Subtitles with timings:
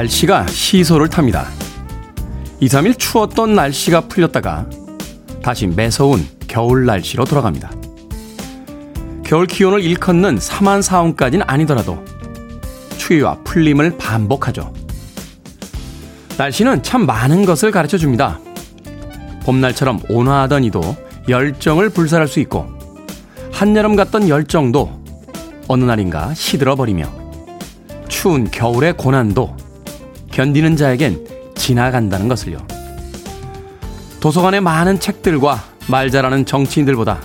[0.00, 1.46] 날씨가 시소를 탑니다.
[2.60, 4.66] 2, 3일 추웠던 날씨가 풀렸다가
[5.42, 7.70] 다시 매서운 겨울 날씨로 돌아갑니다.
[9.22, 12.02] 겨울 기온을 일컫는 3한 사온까지는 아니더라도
[12.96, 14.72] 추위와 풀림을 반복하죠.
[16.38, 18.38] 날씨는 참 많은 것을 가르쳐 줍니다.
[19.42, 20.80] 봄날처럼 온화하던 이도
[21.28, 22.66] 열정을 불살할 수 있고
[23.52, 24.98] 한여름 같던 열정도
[25.68, 27.04] 어느 날인가 시들어 버리며
[28.08, 29.59] 추운 겨울의 고난도
[30.40, 32.66] 견디는 자에겐 지나간다는 것을요.
[34.20, 37.20] 도서관의 많은 책들과 말 잘하는 정치인들보다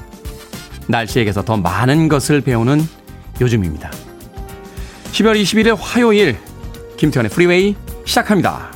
[0.89, 2.81] 날씨에게서 더 많은 것을 배우는
[3.39, 3.89] 요즘입니다.
[5.13, 6.37] 12월 21일 화요일
[6.97, 8.69] 김태현의 프리웨이 시작합니다.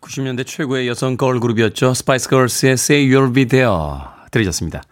[0.00, 1.94] 90년대 최고의 여성 걸그룹이었죠.
[1.94, 3.70] 스파이스 걸스의 Say You'll Be There
[4.32, 4.82] 들으셨습니다.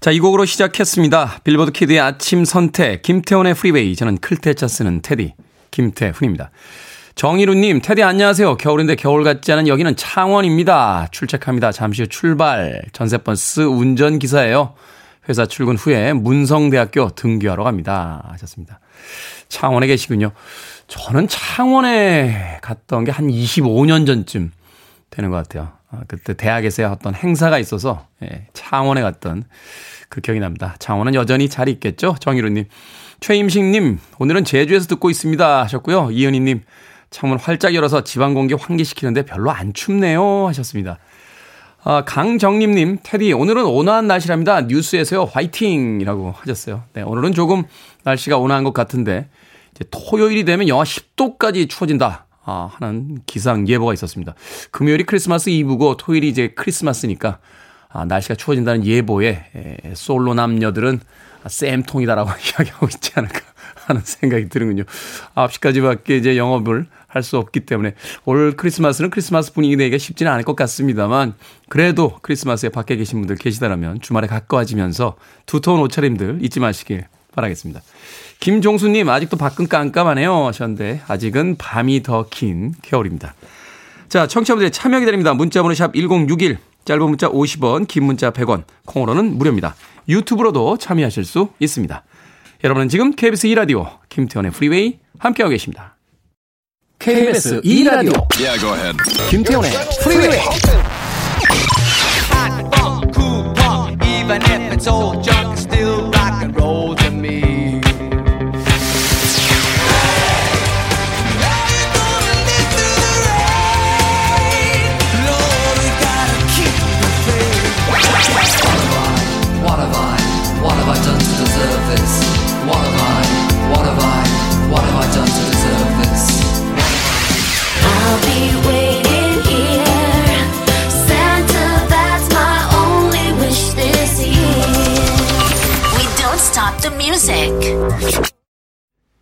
[0.00, 1.40] 자, 이 곡으로 시작했습니다.
[1.44, 3.94] 빌보드 키드의 아침 선택, 김태훈의 프리웨이.
[3.96, 5.34] 저는 클 태 자 쓰는 테디,
[5.70, 6.50] 김태훈입니다.
[7.16, 8.56] 정희루님, 테디 안녕하세요.
[8.56, 11.08] 겨울인데 겨울 같지 않은 여기는 창원입니다.
[11.10, 11.72] 출첵합니다.
[11.72, 12.80] 잠시 후 출발.
[12.92, 14.74] 전세버스 운전기사예요.
[15.28, 18.26] 회사 출근 후에 문성대학교 등교하러 갑니다.
[18.32, 18.80] 하셨습니다.
[19.50, 20.32] 창원에 계시군요.
[20.88, 24.50] 저는 창원에 갔던 게 한 25년 전쯤
[25.10, 25.72] 되는 것 같아요.
[25.90, 29.44] 아, 그때 대학에서 어떤 행사가 있어서 예, 창원에 갔던
[30.08, 30.76] 그 기억이 납니다.
[30.78, 32.16] 창원은 여전히 잘 있겠죠?
[32.20, 32.66] 정희루님.
[33.20, 35.62] 최임식님, 오늘은 제주에서 듣고 있습니다.
[35.62, 36.10] 하셨고요.
[36.10, 36.62] 이은희님,
[37.10, 40.46] 창문 활짝 열어서 지방 공기 환기시키는데 별로 안 춥네요.
[40.48, 40.98] 하셨습니다.
[41.82, 44.62] 아, 강정림님, 테디, 오늘은 온화한 날씨랍니다.
[44.62, 46.00] 뉴스에서요, 화이팅!
[46.00, 46.84] 이라고 하셨어요.
[46.92, 47.64] 네, 오늘은 조금
[48.04, 49.28] 날씨가 온화한 것 같은데,
[49.74, 52.26] 이제 토요일이 되면 영하 10도까지 추워진다.
[52.44, 54.34] 아, 하는 기상 예보가 있었습니다.
[54.70, 57.38] 금요일이 크리스마스 이브고 토요일이 이제 크리스마스니까
[57.88, 61.00] 아, 날씨가 추워진다는 예보에 에, 솔로 남녀들은
[61.46, 63.40] 쌤통이다라고 이야기하고 있지 않을까
[63.86, 64.84] 하는 생각이 드는군요.
[65.34, 70.54] 9시까지밖에 이제 영업을 할 수 없기 때문에 올 크리스마스는 크리스마스 분위기 내기가 쉽지는 않을 것
[70.54, 71.34] 같습니다만
[71.68, 77.82] 그래도 크리스마스에 밖에 계신 분들 계시다면 주말에 가까워지면서 두터운 옷차림들 잊지 마시길 바라겠습니다.
[78.40, 80.46] 김종수님, 아직도 밖은 깜깜하네요.
[80.46, 83.34] 하셨는데, 아직은 밤이 더 긴 겨울입니다.
[84.08, 85.34] 자, 청취자분들의 참여 기다립니다.
[85.34, 89.74] 문자번호 샵 1061, 짧은 문자 50원, 긴 문자 100원, 콩으로는 무료입니다.
[90.08, 92.02] 유튜브로도 참여하실 수 있습니다.
[92.64, 95.96] 여러분은 지금 KBS 2라디오, 김태훈의 프리웨이 함께하고 계십니다.
[96.98, 98.92] KBS 2라디오, yeah,
[99.30, 99.70] 김태훈의
[100.02, 100.40] 프리웨이.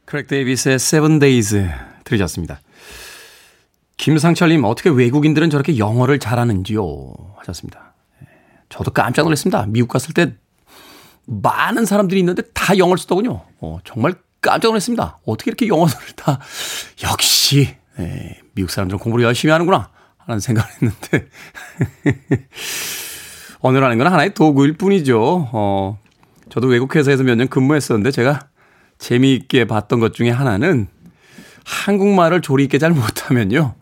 [0.04, 1.68] 크레이그 데이비드의 Seven Days
[2.04, 2.60] 들으셨습니다.
[3.96, 7.34] 김상철님, 어떻게 외국인들은 저렇게 영어를 잘하는지요?
[7.38, 7.94] 하셨습니다.
[8.22, 8.26] 예,
[8.68, 9.66] 저도 깜짝 놀랐습니다.
[9.66, 10.32] 미국 갔을 때
[11.26, 13.42] 많은 사람들이 있는데 다 영어를 쓰더군요.
[13.60, 15.18] 어, 정말 깜짝 놀랐습니다.
[15.26, 16.38] 어떻게 이렇게 영어를 다,
[17.02, 19.90] 역시, 예, 미국 사람들은 공부를 열심히 하는구나.
[20.18, 21.28] 하는 생각을 했는데,
[23.60, 25.48] 언어라는 건 하나의 도구일 뿐이죠.
[25.52, 25.98] 어,
[26.50, 28.40] 저도 외국 회사에서 몇 년 근무했었는데 제가
[28.98, 30.88] 재미있게 봤던 것 중에 하나는
[31.64, 33.74] 한국말을 조리 있게 잘 못하면요.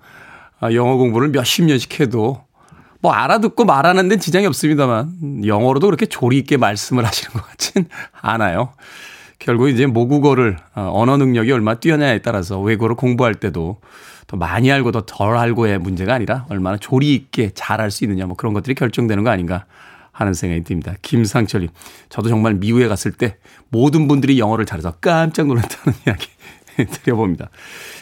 [0.61, 2.45] 아, 영어 공부를 몇십 년씩 해도
[3.01, 7.87] 뭐 알아듣고 말하는 데는 지장이 없습니다만 영어로도 그렇게 조리 있게 말씀을 하시는 것 같진
[8.21, 8.73] 않아요.
[9.39, 13.81] 결국 이제 모국어를 어, 언어 능력이 얼마나 뛰어나냐에 따라서 외국어를 공부할 때도
[14.27, 18.35] 더 많이 알고 더 덜 알고의 문제가 아니라 얼마나 조리 있게 잘할 수 있느냐 뭐
[18.35, 19.67] 그런 것들이 결정되는 거 아닌가
[20.17, 20.95] 하는 생각이 듭니다.
[21.03, 21.69] 김상철님,
[22.09, 23.37] 저도 정말 미국에 갔을 때
[23.69, 26.27] 모든 분들이 영어를 잘해서 깜짝 놀랐다는 이야기
[27.03, 27.51] 드려봅니다.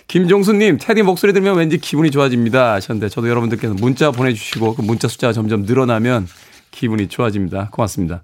[0.07, 2.75] 김종수님, 테디 목소리 들으면 왠지 기분이 좋아집니다.
[2.75, 6.29] 하셨는데, 저도 여러분들께서 문자 보내주시고, 그 문자 숫자가 점점 늘어나면
[6.71, 7.71] 기분이 좋아집니다.
[7.73, 8.23] 고맙습니다.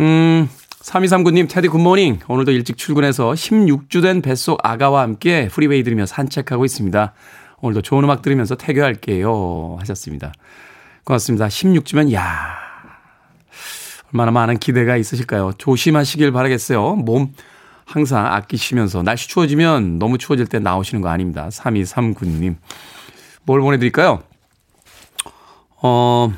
[0.00, 0.48] 음,
[0.82, 2.20] 3239님, 테디 good morning.
[2.28, 7.14] 오늘도 일찍 출근해서 16주 된 뱃속 아가와 함께 프리웨이 들으며 산책하고 있습니다.
[7.60, 9.76] 오늘도 좋은 음악 들으면서 태교할게요.
[9.80, 10.32] 하셨습니다.
[11.04, 11.48] 고맙습니다.
[11.48, 12.67] 16주면, 야
[14.12, 15.52] 얼마나 많은 기대가 있으실까요?
[15.58, 16.96] 조심하시길 바라겠어요.
[16.96, 17.32] 몸
[17.84, 21.48] 항상 아끼시면서 날씨 추워지면 너무 추워질 때 나오시는 거 아닙니다.
[21.50, 22.56] 3239님.
[23.44, 24.22] 뭘 보내드릴까요?
[25.80, 26.32] 어,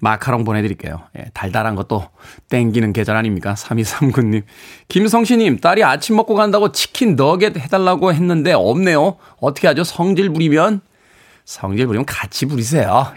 [0.00, 1.00] 마카롱 보내드릴게요.
[1.18, 2.08] 예, 달달한 것도
[2.50, 3.54] 땡기는 계절 아닙니까?
[3.54, 4.42] 3239님.
[4.88, 9.16] 김성씨님, 딸이 아침 먹고 간다고 치킨 너겟 해달라고 했는데 없네요.
[9.40, 9.84] 어떻게 하죠?
[9.84, 10.82] 성질 부리면?
[11.46, 12.90] 성질 부리면 같이 부리세요.
[12.90, 13.14] 뭐,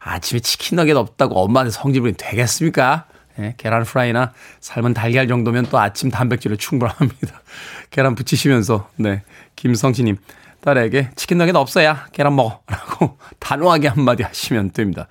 [0.00, 3.06] 아침에 치킨 너겟 없다고 엄마한테 성질 부리면 되겠습니까?
[3.38, 7.42] 예, 계란 프라이나 삶은 달걀 정도면 또 아침 단백질을 충분합니다.
[7.90, 9.22] 계란 붙이시면서, 네.
[9.56, 10.16] 김성씨님,
[10.60, 12.60] 딸에게 치킨 너겟 없어야 계란 먹어.
[12.68, 15.08] 라고 단호하게 한마디 하시면 됩니다.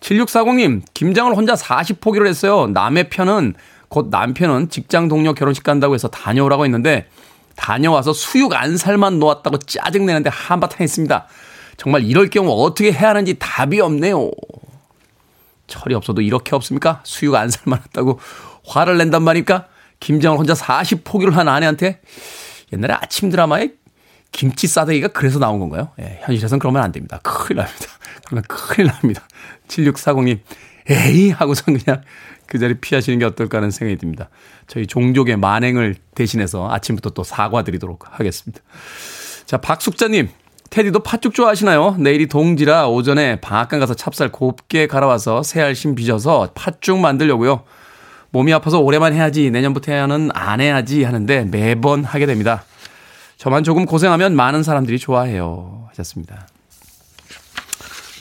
[0.00, 2.66] 7640님, 김장을 혼자 40포기를 했어요.
[2.66, 3.54] 남의 편은,
[3.88, 7.06] 곧 남편은 직장 동료 결혼식 간다고 해서 다녀오라고 했는데,
[7.56, 11.26] 다녀와서 수육 안살만 놓았다고 짜증내는데 한바탕 했습니다.
[11.80, 14.30] 정말 이럴 경우 어떻게 해야 하는지 답이 없네요.
[15.66, 17.00] 철이 없어도 이렇게 없습니까?
[17.04, 18.20] 수육 안살만 했다고
[18.66, 19.66] 화를 낸단 말입니까?
[19.98, 22.02] 김장을 혼자 40포기를 한 아내한테
[22.74, 23.70] 옛날에 아침 드라마에
[24.30, 25.88] 김치 싸대기가 그래서 나온 건가요?
[26.00, 27.18] 예, 현실에서는 그러면 안 됩니다.
[27.22, 27.86] 큰일 납니다.
[28.26, 29.26] 그러면 큰일 납니다.
[29.68, 30.38] 7640님,
[30.90, 31.30] 에이!
[31.30, 32.02] 하고선 그냥
[32.44, 34.28] 그 자리 피하시는 게 어떨까 하는 생각이 듭니다.
[34.66, 38.60] 저희 종족의 만행을 대신해서 아침부터 또 사과드리도록 하겠습니다.
[39.46, 40.28] 자, 박숙자님,
[40.70, 41.96] 테디도 팥죽 좋아하시나요?
[41.98, 47.64] 내일이 동지라 오전에 방앗간 가서 찹쌀 곱게 갈아와서 새알심 빚어서 팥죽 만들려고요.
[48.30, 52.62] 몸이 아파서 올해만 해야지 내년부터는 안 해야지 하는데 매번 하게 됩니다.
[53.36, 55.88] 저만 조금 고생하면 많은 사람들이 좋아해요.
[55.88, 56.46] 하셨습니다.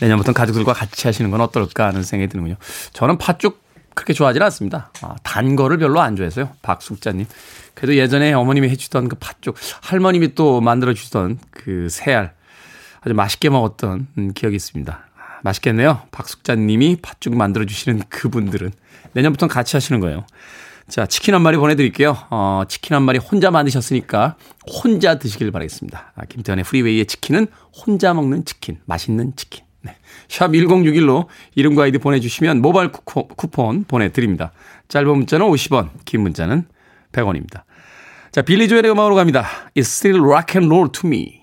[0.01, 2.55] 내년부터 가족들과 같이 하시는 건 어떨까 하는 생각이 드는군요.
[2.93, 3.61] 저는 팥죽
[3.93, 4.91] 그렇게 좋아하지는 않습니다.
[5.01, 6.49] 아, 단 거를 별로 안 좋아해서요.
[6.63, 7.27] 박숙자님.
[7.75, 12.33] 그래도 예전에 어머님이 해주던 그 팥죽, 할머님이 또 만들어주던 그 새알,
[13.01, 14.93] 아주 맛있게 먹었던 음, 기억이 있습니다.
[14.93, 16.01] 아, 맛있겠네요.
[16.11, 18.71] 박숙자님이 팥죽 만들어 주시는 그분들은.
[19.13, 20.25] 내년부터는 같이 하시는 거예요.
[20.89, 22.17] 자, 치킨 한 마리 보내드릴게요.
[22.31, 24.35] 어, 치킨 한 마리 혼자 만드셨으니까
[24.67, 26.13] 혼자 드시길 바라겠습니다.
[26.15, 29.63] 아, 김태현의 프리웨이의 치킨은 혼자 먹는 치킨, 맛있는 치킨.
[29.81, 29.95] 네.
[30.27, 34.51] 샵 1061로 이름과 아이디 보내주시면 모바일 쿠폰, 쿠폰 보내드립니다.
[34.89, 36.65] 짧은 문자는 50원, 긴 문자는
[37.11, 37.63] 100원입니다.
[38.31, 39.45] 자, 빌리 조엘의 음악으로 갑니다.
[39.75, 41.38] It's still rock and roll to me.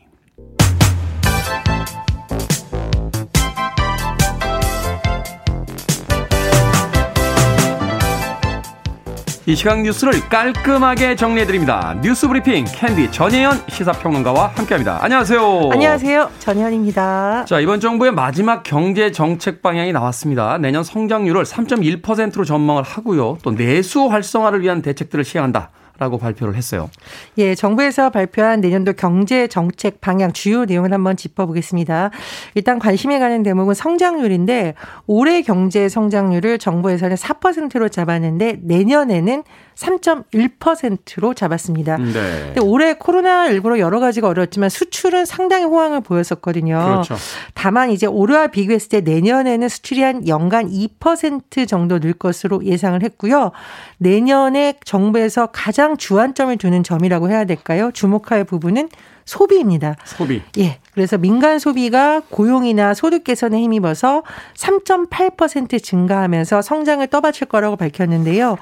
[9.49, 11.97] 이 시각 뉴스를 깔끔하게 정리해드립니다.
[12.03, 14.99] 뉴스 브리핑 캔디 전예현 시사평론가와 함께합니다.
[15.01, 15.71] 안녕하세요.
[15.73, 16.31] 안녕하세요.
[16.41, 17.45] 전예현입니다.
[17.45, 20.59] 자 이번 정부의 마지막 경제 정책 방향이 나왔습니다.
[20.59, 23.39] 내년 성장률을 3.1%로 전망을 하고요.
[23.43, 25.71] 또 내수 활성화를 위한 대책들을 시행한다.
[25.99, 26.91] 라고 발표를 했어요.
[27.39, 32.11] 예, 정부에서 발표한 내년도 경제 정책 방향 주요 내용을 한번 짚어보겠습니다.
[32.55, 34.75] 일단 관심이 가는 대목은 성장률인데
[35.07, 39.43] 올해 경제 성장률을 정부에서는 4%로 잡았는데 내년에는
[39.77, 41.99] 3.1%로 잡았습니다.
[41.99, 42.13] 네.
[42.13, 46.77] 근데 올해 코로나19로 여러 가지가 어려웠지만 수출은 상당히 호황을 보였었거든요.
[46.77, 47.17] 그렇죠.
[47.55, 53.53] 다만 이제 올해와 비교했을 때 내년에는 수출이 한 연간 2% 정도 늘 것으로 예상을 했고요.
[53.99, 57.91] 내년에 정부에서 가장 주안점을 두는 점이라고 해야 될까요?
[57.93, 58.89] 주목할 부분은
[59.27, 59.97] 소비입니다.
[60.05, 60.41] 소비.
[60.59, 60.79] 예.
[60.95, 64.23] 그래서 민간 소비가 고용이나 소득 개선에 힘입어서
[64.55, 68.57] 3.8% 증가하면서 성장을 떠받칠 거라고 밝혔는데요.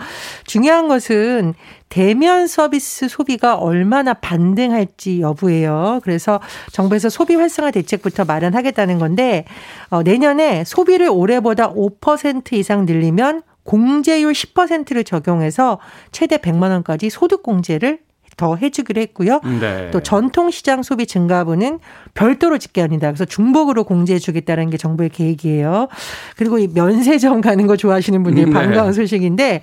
[0.47, 1.55] 중요한 것은
[1.91, 6.01] 대면 서비스 소비가 얼마나 반등할지 여부예요.
[6.03, 6.41] 그래서
[6.73, 9.45] 정부에서 소비 활성화 대책부터 마련하겠다는 건데
[9.91, 15.79] 어, 내년에 소비를 올해보다 5% 이상 늘리면 공제율 10%를 적용해서
[16.11, 18.01] 최대 100만 원까지 소득 공제를
[18.37, 19.41] 더 해주기로 했고요.
[19.61, 19.91] 네.
[19.91, 21.79] 또 전통시장 소비 증가분은
[22.15, 23.09] 별도로 집계합니다.
[23.09, 25.89] 그래서 중복으로 공제해주겠다는 게 정부의 계획이에요.
[26.37, 28.53] 그리고 이 면세점 가는 거 좋아하시는 분들이 네.
[28.53, 29.63] 반가운 소식인데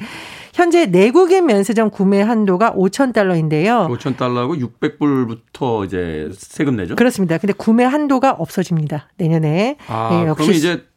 [0.53, 3.87] 현재 내국인 면세점 구매 한도가 5천 달러인데요.
[3.89, 6.95] 5천 달러고 600불부터 이제 세금 내죠?
[6.95, 7.37] 그렇습니다.
[7.37, 9.09] 근데 구매 한도가 없어지입니다.
[9.17, 9.77] 내년에.
[9.87, 10.90] 아, 네, 역시 그러면 이제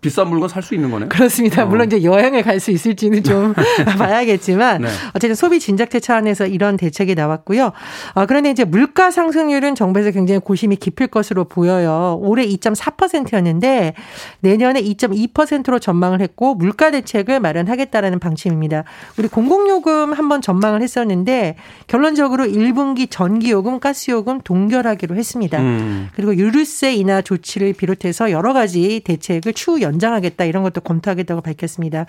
[0.00, 1.08] 비싼 물건 살 수 있는 거네요.
[1.08, 1.62] 그렇습니다.
[1.62, 1.66] 어.
[1.66, 3.54] 물론 이제 여행을 갈 수 있을지는 좀
[3.98, 4.88] 봐야겠지만 네.
[5.14, 7.72] 어쨌든 소비 진작대 차원에서 이런 대책이 나왔고요.
[8.14, 12.18] 어, 그런데 이제 물가 상승률은 정부에서 굉장히 고심이 깊을 것으로 보여요.
[12.20, 13.94] 올해 2.4%였는데
[14.40, 18.84] 내년에 2.2%로 전망을 했고 물가 대책을 마련하겠다라는 방침입니다.
[19.18, 25.60] 우리 공공요금 한번 전망을 했었는데 결론적으로 1분기 전기요금, 가스요금 동결하기로 했습니다.
[25.60, 26.08] 음.
[26.14, 32.06] 그리고 유류세 인하 조치를 비롯해서 여러 가지 대책을 추후 연장하겠다 이런 것도 검토하겠다고 밝혔습니다.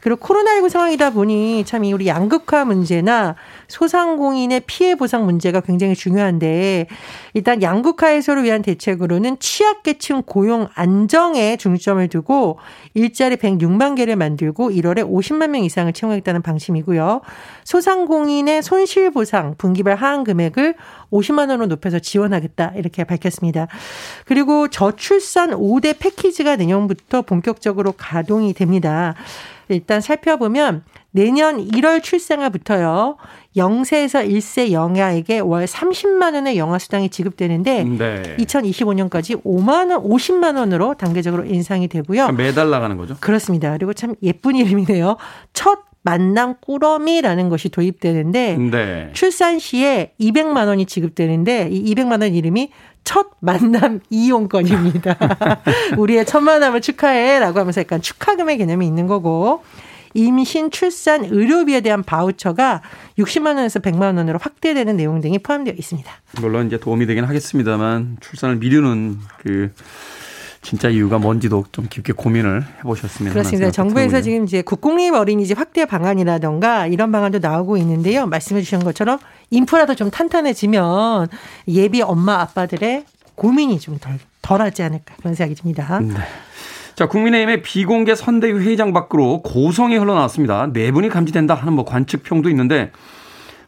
[0.00, 3.36] 그리고 코로나19 상황이다 보니 참 이 우리 양극화 문제나
[3.68, 6.86] 소상공인의 피해 보상 문제가 굉장히 중요한데
[7.34, 12.58] 일단 양극화 해소를 위한 대책으로는 취약계층 고용 안정에 중점을 두고
[12.94, 17.20] 일자리 106만 개를 만들고 1월에 50만 명 이상을 채용하겠다는 방침이고요.
[17.64, 20.74] 소상공인의 손실 보상 분기별 하한 금액을
[21.10, 23.68] 50만 원으로 높여서 지원하겠다 이렇게 밝혔습니다.
[24.24, 29.14] 그리고 저출산 5대 패키지가 내년부터 본격적으로 가동이 됩니다.
[29.68, 33.16] 일단 살펴보면 내년 1월 출생아부터요.
[33.56, 38.36] 0세에서 1세 영아에게 월 30만 원의 영아 수당이 지급되는데 네.
[38.38, 42.32] 2025년까지 5만 원, 50만 원으로 단계적으로 인상이 되고요.
[42.32, 43.16] 매달 나가는 거죠?
[43.20, 43.72] 그렇습니다.
[43.72, 45.16] 그리고 참 예쁜 이름이네요.
[45.54, 49.10] 첫 만남 꾸러미라는 것이 도입되는데 네.
[49.12, 52.70] 출산 시에 200만 원이 지급되는데 이 200만 원 이름이
[53.02, 55.16] 첫 만남 이용권입니다.
[55.98, 59.64] 우리의 첫 만남을 축하해라고 하면서 약간 축하금의 개념이 있는 거고
[60.14, 62.82] 임신, 출산, 의료비에 대한 바우처가
[63.18, 66.10] 60만 원에서 100만 원으로 확대되는 내용 등이 포함되어 있습니다.
[66.40, 69.72] 물론 이제 도움이 되긴 하겠습니다만 출산을 미루는 그
[70.66, 73.70] 진짜 이유가 뭔지도 좀 깊게 고민을 해보셨으면 그렇습니다.
[73.70, 78.26] 정부에서 지금 이제 국공립 어린이집 확대 방안이라던가 이런 방안도 나오고 있는데요.
[78.26, 79.20] 말씀해 주신 것처럼
[79.50, 81.28] 인프라도 좀 탄탄해지면
[81.68, 83.04] 예비 엄마 아빠들의
[83.36, 86.00] 고민이 좀 덜, 덜하지 않을까 그런 생각이 듭니다.
[86.00, 86.14] 네.
[86.96, 90.72] 자, 국민의힘의 비공개 선대위 회의장 밖으로 고성이 흘러나왔습니다.
[90.72, 92.90] 네 감지된다 하는 뭐 관측평도 있는데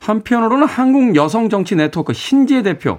[0.00, 2.98] 한편으로는 한국 여성 정치 네트워크 신지혜 대표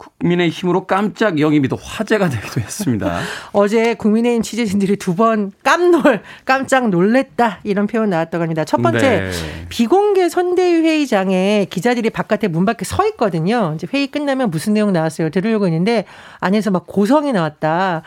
[0.00, 3.20] 국민의힘으로 깜짝 영입이 또 화제가 되기도 했습니다.
[3.52, 8.64] 어제 국민의힘 취재진들이 두 번 깜놀, 깜짝 놀랬다 이런 표현 나왔다고 합니다.
[8.64, 9.30] 첫 번째 네.
[9.68, 13.72] 비공개 선대위 회의장에 기자들이 바깥에 문 밖에 서 있거든요.
[13.74, 15.28] 이제 회의 끝나면 무슨 내용 나왔어요?
[15.30, 16.04] 들으려고 했는데
[16.38, 18.02] 안에서 막 고성이 나왔다.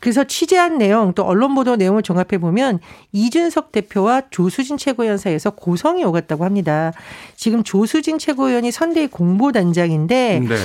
[0.00, 2.80] 그래서 취재한 내용 또 언론 보도 내용을 종합해 보면
[3.12, 6.92] 이준석 대표와 조수진 최고위원 사이에서 고성이 오갔다고 합니다.
[7.36, 10.56] 지금 조수진 최고위원이 선대위 공보단장인데 네.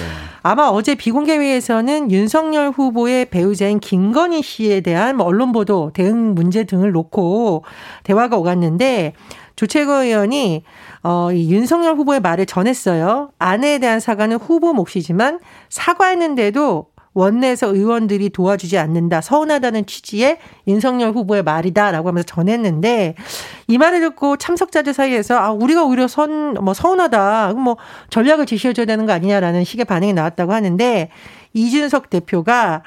[0.42, 6.92] 아마 어제 비공개회에서는 윤석열 후보의 배우자인 김건희 씨에 대한 뭐 언론 보도 대응 문제 등을
[6.92, 7.63] 놓고
[8.01, 9.13] 대화가 오갔는데
[9.56, 10.63] 조채거 의원이
[11.03, 13.30] 어, 이 윤석열 후보의 말을 전했어요.
[13.38, 15.39] 아내에 대한 사과는 후보 몫이지만
[15.70, 19.22] 사과했는데도 원내에서 의원들이 도와주지 않는다.
[19.22, 23.15] 서운하다는 취지의 윤석열 후보의 말이다라고 하면서 전했는데
[23.67, 27.53] 이 말을 듣고 참석자들 사이에서 아 우리가 오히려 선 뭐 서운하다.
[27.53, 27.77] 뭐
[28.10, 31.10] 전략을 제시해 줘야 되는 거 아니냐라는 식의 반응이 나왔다고 하는데
[31.53, 32.84] 이준석 대표가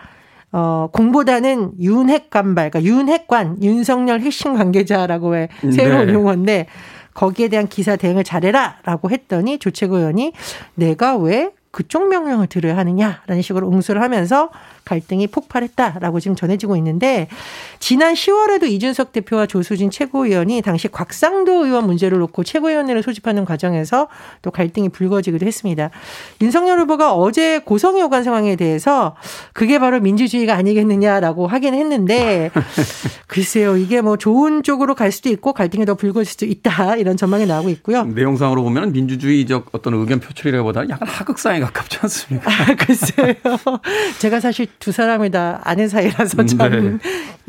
[0.52, 6.12] 어, 공보다는 윤핵관발, 그러니까 윤핵관, 윤석열 핵심 관계자라고 해 새로운 네.
[6.14, 6.66] 용어인데
[7.14, 10.33] 거기에 대한 기사 대응을 잘해라 라고 했더니 조채구 의원이
[10.75, 14.49] 내가 왜 그쪽 명령을 들어야 하느냐라는 식으로 응수를 하면서
[14.87, 17.28] 갈등이 폭발했다라고 지금 전해지고 있는데
[17.81, 24.09] 지난 10월에도 이준석 대표와 조수진 최고위원이 당시 곽상도 의원 문제를 놓고 최고위원회를 소집하는 과정에서
[24.40, 25.90] 또 갈등이 불거지기도 했습니다.
[26.40, 29.16] 윤석열 후보가 어제 고성이 오간 상황에 대해서
[29.52, 32.50] 그게 바로 민주주의가 아니겠느냐라고 하긴 했는데
[33.26, 37.45] 글쎄요 이게 뭐 좋은 쪽으로 갈 수도 있고 갈등이 더 불거질 수도 있다 이런 전망이
[37.47, 38.05] 나오고 있고요.
[38.05, 42.50] 내용상으로 보면 민주주의적 어떤 의견 표출이라기보다는 약간 하극상에 가깝지 않습니까?
[42.50, 43.35] 아, 글쎄요.
[44.21, 46.99] 제가 사실 두 사람이 다 아는 사이라서 참, 네.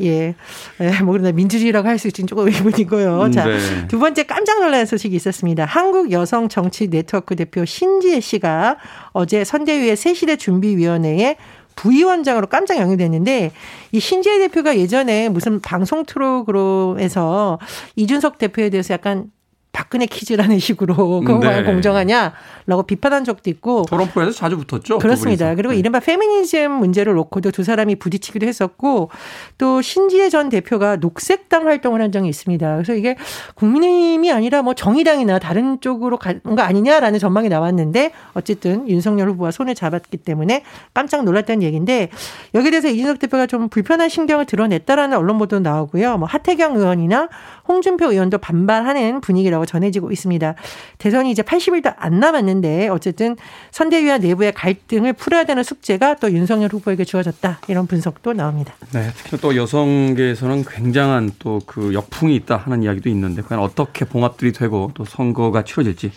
[0.00, 0.34] 예.
[0.80, 3.30] 예, 뭐, 그러나 민주주의라고 할 수 있지는 조금 의문이고요.
[3.32, 3.58] 자, 네.
[3.88, 5.64] 두 번째 깜짝 놀란 소식이 있었습니다.
[5.64, 8.76] 한국 여성 정치 네트워크 대표 신지혜 씨가
[9.12, 11.36] 어제 선대위의 새시대 준비위원회에
[11.74, 13.52] 부위원장으로 깜짝 영입됐는데
[13.92, 17.58] 이 신지혜 대표가 예전에 무슨 방송 프로그램으로 해서
[17.96, 19.30] 이준석 대표에 대해서 약간
[19.78, 21.62] 박근혜 키즈라는 식으로 그거 네.
[21.62, 24.98] 공정하냐라고 비판한 적도 있고 토론 프로에서 자주 붙었죠.
[24.98, 25.54] 그렇습니다.
[25.54, 25.78] 그리고 네.
[25.78, 29.10] 이른바 페미니즘 문제를 놓고도 두 사람이 부딪히기도 했었고
[29.56, 32.74] 또 신지혜 전 대표가 녹색당 활동을 한 적이 있습니다.
[32.74, 33.14] 그래서 이게
[33.54, 39.74] 국민의힘이 아니라 뭐 정의당이나 다른 쪽으로 간 거 아니냐라는 전망이 나왔는데 어쨌든 윤석열 후보와 손을
[39.74, 40.62] 잡았기 때문에
[40.94, 42.08] 깜짝 놀랐다는 얘기인데
[42.54, 46.16] 여기에 대해서 이준석 대표가 좀 불편한 신경을 드러냈다라는 언론 보도 나오고요.
[46.16, 47.28] 뭐 하태경 의원이나
[47.68, 50.54] 홍준표 의원도 반발하는 분위기라고 전해지고 있습니다.
[50.98, 53.36] 대선이 이제 80일도 안 남았는데 어쨌든
[53.70, 57.60] 선대위와 내부의 갈등을 풀어야 되는 숙제가 또 윤석열 후보에게 주어졌다.
[57.68, 58.74] 이런 분석도 나옵니다.
[58.92, 64.52] 네, 특히 또 여성계에서는 굉장한 또 그 역풍이 있다 하는 이야기도 있는데 과연 어떻게 봉합들이
[64.52, 66.12] 되고 또 선거가 치러질지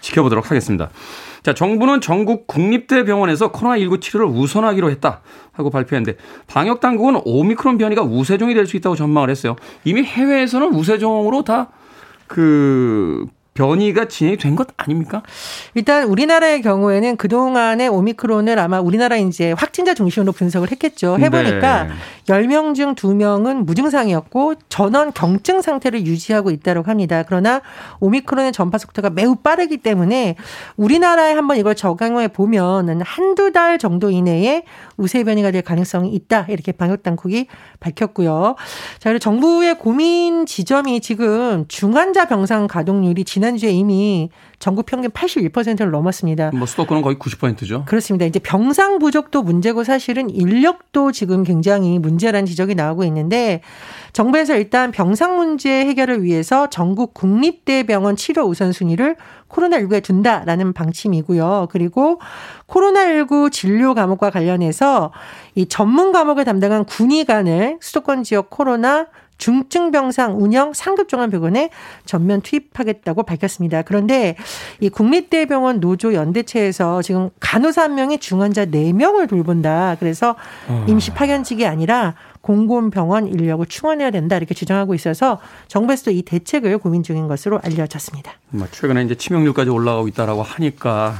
[0.00, 0.90] 지켜보도록 하겠습니다.
[1.46, 5.20] 자, 정부는 전국 국립대병원에서 코로나19 치료를 우선하기로 했다
[5.52, 9.54] 하고 발표했는데 방역 당국은 오미크론 변이가 우세종이 될 수 있다고 전망을 했어요.
[9.84, 11.68] 이미 해외에서는 우세종으로 다
[12.26, 13.26] 그
[13.56, 15.22] 변이가 진행이 된 것 아닙니까?
[15.74, 21.18] 일단 우리나라의 경우에는 그동안의 오미크론을 아마 우리나라 이제 확진자 중심으로 분석을 했겠죠.
[21.18, 21.90] 해보니까 네.
[22.26, 27.22] 10명 중 2명은 무증상이었고 전원 경증 상태를 유지하고 있다고 합니다.
[27.26, 27.60] 그러나
[28.00, 30.36] 오미크론의 전파 속도가 매우 빠르기 때문에
[30.76, 34.64] 우리나라에 한번 이걸 적용해 보면 한두 달 정도 이내에
[34.96, 36.46] 우세 변이가 될 가능성이 있다.
[36.48, 37.46] 이렇게 방역 당국이
[37.80, 38.56] 밝혔고요.
[38.98, 45.90] 자, 그리고 정부의 고민 지점이 지금 중환자 병상 가동률이 지난 지난주에 이미 전국 평균 81%를
[45.90, 46.50] 넘었습니다.
[46.52, 47.84] 뭐 수도권은 거의 90%죠.
[47.86, 48.26] 그렇습니다.
[48.26, 53.60] 이제 병상 부족도 문제고 사실은 인력도 지금 굉장히 문제라는 지적이 나오고 있는데
[54.12, 59.16] 정부에서 일단 병상 문제 해결을 위해서 전국 국립대병원 치료 우선순위를
[59.48, 61.68] 코로나19에 둔다라는 방침이고요.
[61.70, 62.20] 그리고
[62.66, 65.12] 코로나19 진료 과목과 관련해서
[65.54, 69.06] 이 전문 과목을 담당한 군의관을 수도권 지역 코로나
[69.38, 71.70] 중증병상 운영 상급종합병원에
[72.04, 73.82] 전면 투입하겠다고 밝혔습니다.
[73.82, 74.36] 그런데
[74.80, 79.96] 이 국립대병원 노조 연대체에서 지금 간호사 한 명이 중환자 4명을 돌본다.
[80.00, 80.36] 그래서
[80.68, 80.84] 어.
[80.88, 87.02] 임시 파견직이 아니라 공공 병원 인력을 충원해야 된다 이렇게 주장하고 있어서 정부에서도 이 대책을 고민
[87.02, 88.32] 중인 것으로 알려졌습니다.
[88.50, 91.14] 뭐 최근에 이제 치명률까지 올라가고 있다라고 하니까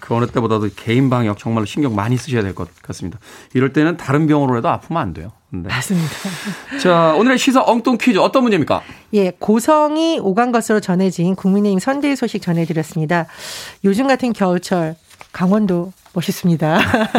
[0.00, 3.18] 그 어느 때보다도 개인 방역 정말로 신경 많이 쓰셔야 될 것 같습니다.
[3.54, 5.32] 이럴 때는 다른 병으로라도 아프면 안 돼요.
[5.50, 5.68] 네.
[5.68, 6.12] 맞습니다.
[6.82, 8.82] 자, 오늘의 시사 엉뚱 퀴즈 어떤 문제입니까?
[9.14, 13.26] 예, 고성이 오간 것으로 전해진 국민의힘 선대위 소식 전해드렸습니다.
[13.84, 14.96] 요즘 같은 겨울철
[15.32, 16.78] 강원도 멋있습니다.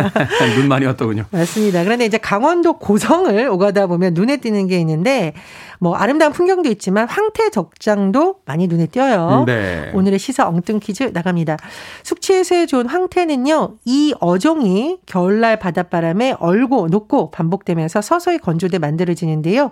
[0.57, 1.25] 눈 많이 왔더군요.
[1.29, 1.83] 맞습니다.
[1.83, 5.33] 그런데 이제 강원도 고성을 오가다 보면 눈에 띄는 게 있는데
[5.79, 9.43] 뭐 아름다운 풍경도 있지만 황태 적장도 많이 눈에 띄어요.
[9.45, 9.91] 네.
[9.93, 11.57] 오늘의 시사 엉뚱 퀴즈 나갑니다.
[12.03, 13.75] 숙취해소에 좋은 황태는요.
[13.85, 19.71] 이 어종이 겨울날 바닷바람에 얼고 녹고 반복되면서 서서히 건조돼 만들어지는데요.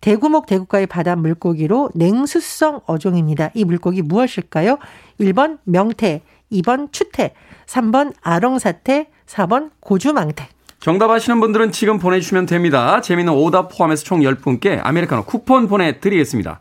[0.00, 3.50] 대구목 대구가의 바다 물고기로 냉수성 어종입니다.
[3.54, 4.78] 이 물고기 무엇일까요?
[5.20, 7.34] 1번 명태, 2번 추태,
[7.72, 10.48] 3번 아롱사태, 4번 고주망태.
[10.78, 13.00] 정답 아시는 분들은 지금 보내주시면 됩니다.
[13.00, 16.60] 재미있는 오답 포함해서 총 10분께 아메리카노 쿠폰 보내드리겠습니다.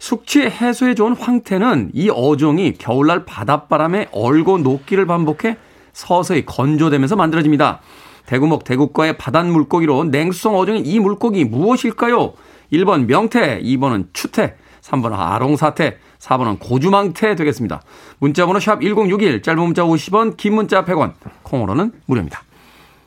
[0.00, 5.56] 숙취 해소에 좋은 황태는 이 어종이 겨울날 바닷바람에 얼고 녹기를 반복해
[5.92, 7.80] 서서히 건조되면서 만들어집니다.
[8.26, 12.32] 대구목 대구과의 바닷물고기로 냉수성 어종인 이 물고기 무엇일까요?
[12.72, 17.82] 1번 명태, 2번은 추태, 3번은 아롱사태, 4번은 고주망태 되겠습니다.
[18.18, 22.42] 문자번호 샵 1061, 짧은 문자 50원, 긴 문자 100원, 콩으로는 무료입니다.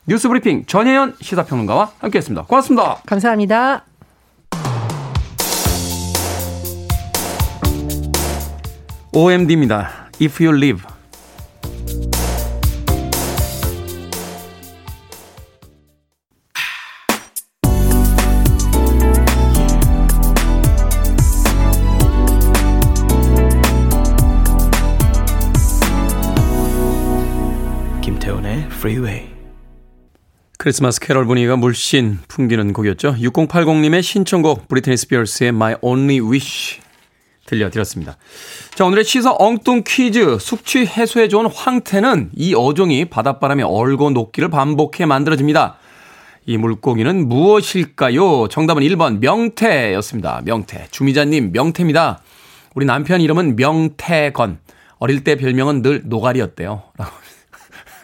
[0.08, 2.46] 뉴스 브리핑 전혜연 시사평론가와 함께했습니다.
[2.46, 3.02] 고맙습니다.
[3.06, 3.86] 감사합니다.
[9.14, 10.10] OMD입니다.
[10.22, 10.91] If You Live.
[28.82, 29.28] Freeway.
[30.58, 33.14] 크리스마스 캐럴 분위기가 물씬 풍기는 곡이었죠.
[33.14, 36.82] 6080님의 신청곡 브리트니 스피어스의 My Only Wish
[37.46, 38.18] 들려드렸습니다.
[38.74, 40.40] 자, 오늘의 시사 엉뚱 퀴즈.
[40.40, 45.78] 숙취 해소에 좋은 황태는 이 어종이 바닷바람에 얼고 녹기를 반복해 만들어집니다.
[46.48, 48.48] 이 물고기는 무엇일까요?
[48.48, 50.42] 정답은 1번 명태였습니다.
[50.44, 50.88] 명태.
[50.90, 52.24] 주미자님 명태입니다.
[52.74, 54.58] 우리 남편 이름은 명태건.
[54.98, 56.84] 어릴 때 별명은 늘 노가리였대요.
[56.98, 57.21] 라고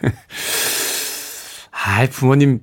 [1.72, 2.60] 아, 부모님,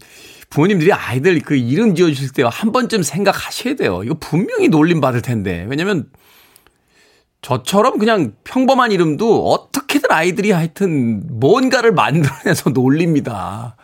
[0.49, 4.03] 부모님들이 아이들 그 이름 지어 주실 때 한 번쯤 생각하셔야 돼요.
[4.03, 5.65] 이거 분명히 놀림 받을 텐데.
[5.69, 6.09] 왜냐면
[7.41, 13.75] 저처럼 그냥 평범한 이름도 어떻게든 아이들이 하여튼 뭔가를 만들어내서 놀립니다.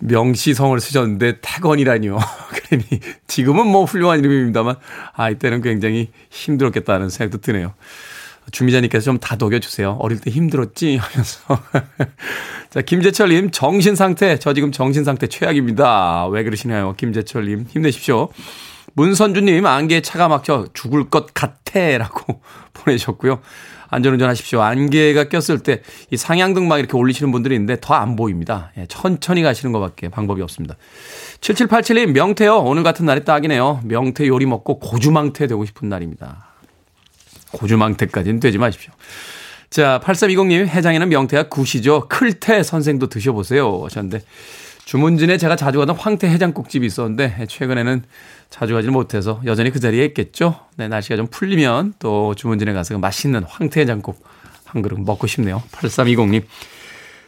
[0.00, 2.18] 명시성을 쓰셨는데 태건이라니요.
[2.68, 2.84] 그러니
[3.28, 4.76] 지금은 뭐 훌륭한 이름입니다만
[5.14, 7.72] 아 이때는 굉장히 힘들었겠다는 생각도 드네요.
[8.50, 9.96] 주미자님께서 좀 다독여 주세요.
[10.00, 11.62] 어릴 때 힘들었지 하면서.
[12.70, 14.38] 자, 김재철님, 정신 상태.
[14.38, 16.26] 저 지금 정신 상태 최악입니다.
[16.28, 16.94] 왜 그러시나요?
[16.96, 18.28] 김재철님, 힘내십시오.
[18.94, 21.96] 문선주님, 안개에 차가 막혀 죽을 것 같아.
[21.98, 22.42] 라고
[22.74, 23.40] 보내셨고요.
[23.88, 24.62] 안전운전 하십시오.
[24.62, 28.70] 안개가 꼈을 때 이 상향등 막 이렇게 올리시는 분들이 있는데 더 안 보입니다.
[28.78, 30.76] 예, 천천히 가시는 것밖에 방법이 없습니다.
[31.40, 32.56] 7787님, 명태요.
[32.58, 33.80] 오늘 같은 날이 딱이네요.
[33.84, 36.51] 명태 요리 먹고 고주망태 되고 싶은 날입니다.
[37.52, 38.92] 고주망태까지는 되지 마십시오.
[39.70, 42.08] 자, 8320님, 해장에는 명태가 굿이죠.
[42.08, 43.84] 클태 선생도 드셔보세요.
[43.84, 44.22] 하셨는데,
[44.84, 48.02] 주문진에 제가 자주 가던 황태 해장국집이 있었는데, 최근에는
[48.50, 50.56] 자주 가지 못해서 여전히 그 자리에 있겠죠.
[50.76, 54.22] 네, 날씨가 좀 풀리면 또 주문진에 가서 그 맛있는 황태 해장국
[54.66, 55.62] 한 그릇 먹고 싶네요.
[55.72, 56.42] 8320님.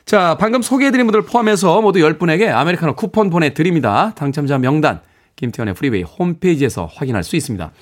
[0.04, 4.12] 자, 방금 소개해드린 분들 포함해서 모두 10분에게 아메리카노 쿠폰 보내드립니다.
[4.14, 5.00] 당첨자 명단,
[5.36, 7.72] 김태훈의 프리웨이 홈페이지에서 확인할 수 있습니다.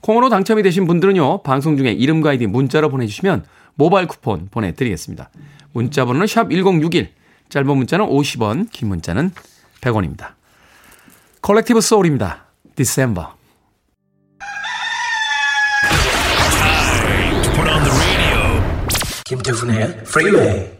[0.00, 5.30] 콩으로 당첨이 되신 분들은요, 방송 중에 이름과 아이디 문자로 보내주시면 모바일 쿠폰 보내드리겠습니다.
[5.72, 7.12] 문자 번호는 샵 1061,
[7.48, 9.32] 짧은 문자는 50원, 긴 문자는
[9.80, 10.34] 100원입니다.
[11.42, 12.44] 컬렉티브 소울입니다.
[12.76, 13.40] December.
[19.24, 20.79] 김태훈의 프리웨이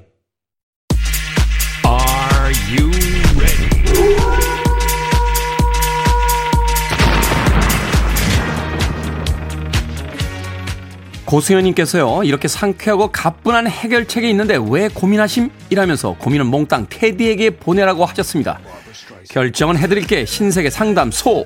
[11.31, 15.49] 고수연님께서요, 이렇게 상쾌하고 가뿐한 해결책이 있는데 왜 고민하심?
[15.71, 18.59] 이라면서 고민은 몽땅 테디에게 보내라고 하셨습니다.
[19.29, 21.45] 결정은 해드릴게 신세계 상담소.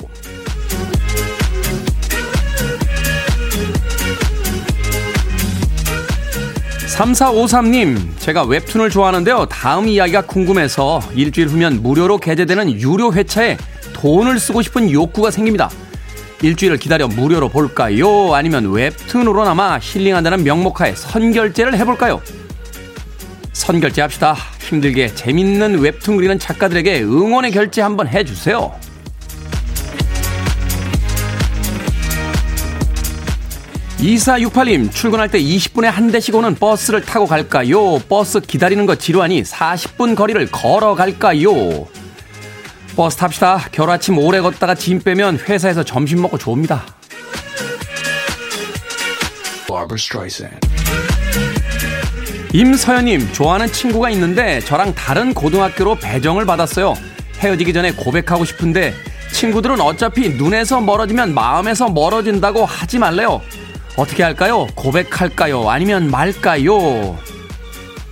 [6.97, 9.47] 3453님, 제가 웹툰을 좋아하는데요.
[9.51, 13.59] 다음 이야기가 궁금해서 일주일 후면 무료로 개재되는 유료 회차에
[13.92, 15.68] 돈을 쓰고 싶은 욕구가 생깁니다.
[16.44, 18.35] 일주일을 기다려 무료로 볼까요?
[18.35, 22.20] 아니면 웹툰으로나마 힐링한다는 명목하에 선결제를 해볼까요?
[23.54, 24.37] 선결제 합시다.
[24.61, 28.74] 힘들게 재밌는 웹툰 그리는 작가들에게 응원의 결제 한번 해주세요.
[34.00, 37.98] 2468님, 출근할 때 20분에 한 대씩 오는 버스를 타고 갈까요?
[38.00, 41.87] 버스 기다리는 거 지루하니 40분 거리를 걸어 갈까요?
[42.94, 43.68] 버스 탑시다.
[43.72, 46.85] 결 아침 오래 걷다가 짐 빼면 회사에서 점심 먹고 좁니다.
[52.52, 56.94] 임서연님, 좋아하는 친구가 있는데 저랑 다른 고등학교로 배정을 받았어요.
[57.40, 58.94] 헤어지기 전에 고백하고 싶은데
[59.33, 63.40] 친구들은 어차피 눈에서 멀어지면 마음에서 멀어진다고 하지 말래요.
[63.96, 64.66] 어떻게 할까요?
[64.76, 65.68] 고백할까요?
[65.68, 67.18] 아니면 말까요?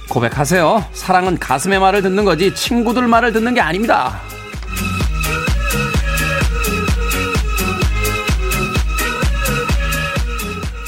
[0.09, 0.85] 고백하세요.
[0.93, 4.21] 사랑은 가슴의 말을 듣는 거지 친구들 말을 듣는 게 아닙니다.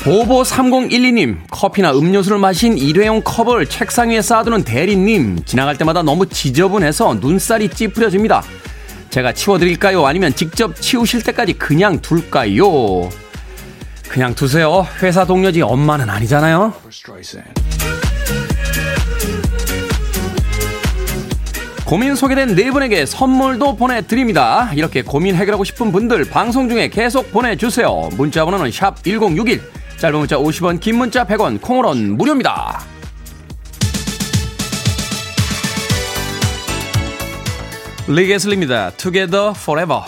[0.05, 7.15] 보보 3012님, 커피나 음료수를 마신 일회용 컵을 책상 위에 쌓아두는 대리님, 지나갈 때마다 너무 지저분해서
[7.23, 8.43] 눈살이 찌푸려집니다.
[9.09, 10.05] 제가 치워드릴까요?
[10.05, 13.09] 아니면 직접 치우실 때까지 그냥 둘까요?
[14.07, 14.87] 그냥 두세요.
[15.03, 16.75] 회사 동료지 엄마는 아니잖아요.
[21.87, 24.71] 고민 소개된 네 분에게 선물도 보내드립니다.
[24.75, 28.11] 이렇게 고민 해결하고 싶은 분들 방송 중에 계속 보내주세요.
[28.17, 29.63] 문자 번호는 샵 1061,
[29.99, 32.81] 짧은 문자 50원, 긴 문자 100원, 콩으로는 무료입니다.
[38.07, 38.91] 리게슬립니다.
[38.91, 40.03] Together Forever.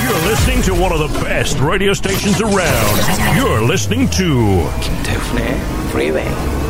[0.00, 3.36] You're listening to one of the best radio stations around.
[3.36, 5.58] You're listening to 김태훈의
[5.90, 6.65] Freeway.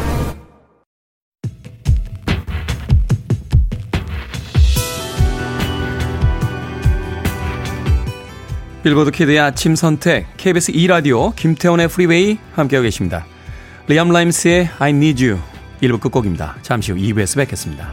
[8.87, 13.27] 빌보드 키드의 아침 선택 KBS 2라디오 김태원의 프리웨이 함께하고 계십니다.
[13.89, 15.41] 리암 라임스의 I Need You
[15.83, 16.55] 1부 끝곡입니다.
[16.63, 17.93] 잠시 후 2부에서 뵙겠습니다.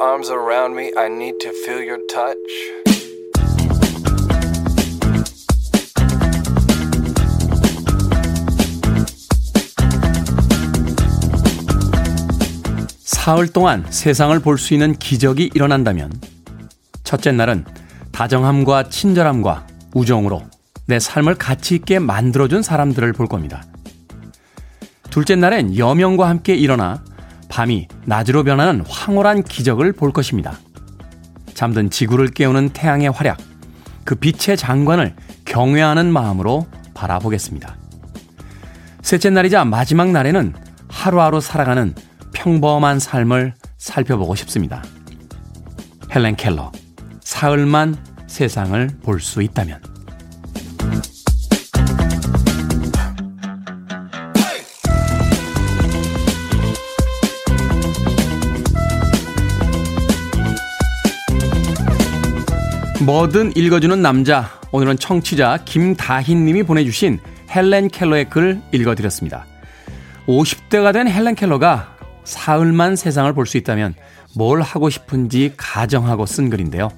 [0.00, 0.92] Arms around me.
[0.96, 2.36] I need to feel your touch.
[13.04, 16.12] 사흘 동안 세상을 볼 수 있는 기적이 일어난다면
[17.02, 17.64] 첫째 날은
[18.12, 20.42] 다정함과 친절함과 우정으로
[20.86, 23.64] 내 삶을 가치 있게 만들어준 사람들을 볼 겁니다.
[25.10, 27.02] 둘째 날엔 여명과 함께 일어나
[27.48, 30.58] 밤이 낮으로 변하는 황홀한 기적을 볼 것입니다.
[31.54, 33.38] 잠든 지구를 깨우는 태양의 활약,
[34.04, 37.76] 그 빛의 장관을 경외하는 마음으로 바라보겠습니다.
[39.02, 40.54] 셋째 날이자 마지막 날에는
[40.88, 41.94] 하루하루 살아가는
[42.32, 44.82] 평범한 삶을 살펴보고 싶습니다.
[46.14, 46.72] 헬렌 켈러,
[47.20, 49.80] 사흘만 세상을 볼 수 있다면.
[63.06, 64.50] 뭐든 읽어주는 남자.
[64.72, 67.20] 오늘은 청취자 김다힌 님이 보내주신
[67.54, 69.46] 헬렌 켈러의 글 읽어드렸습니다.
[70.26, 73.94] 50대가 된 헬렌 켈러가 사흘만 세상을 볼 수 있다면
[74.34, 76.90] 뭘 하고 싶은지 가정하고 쓴 글인데요.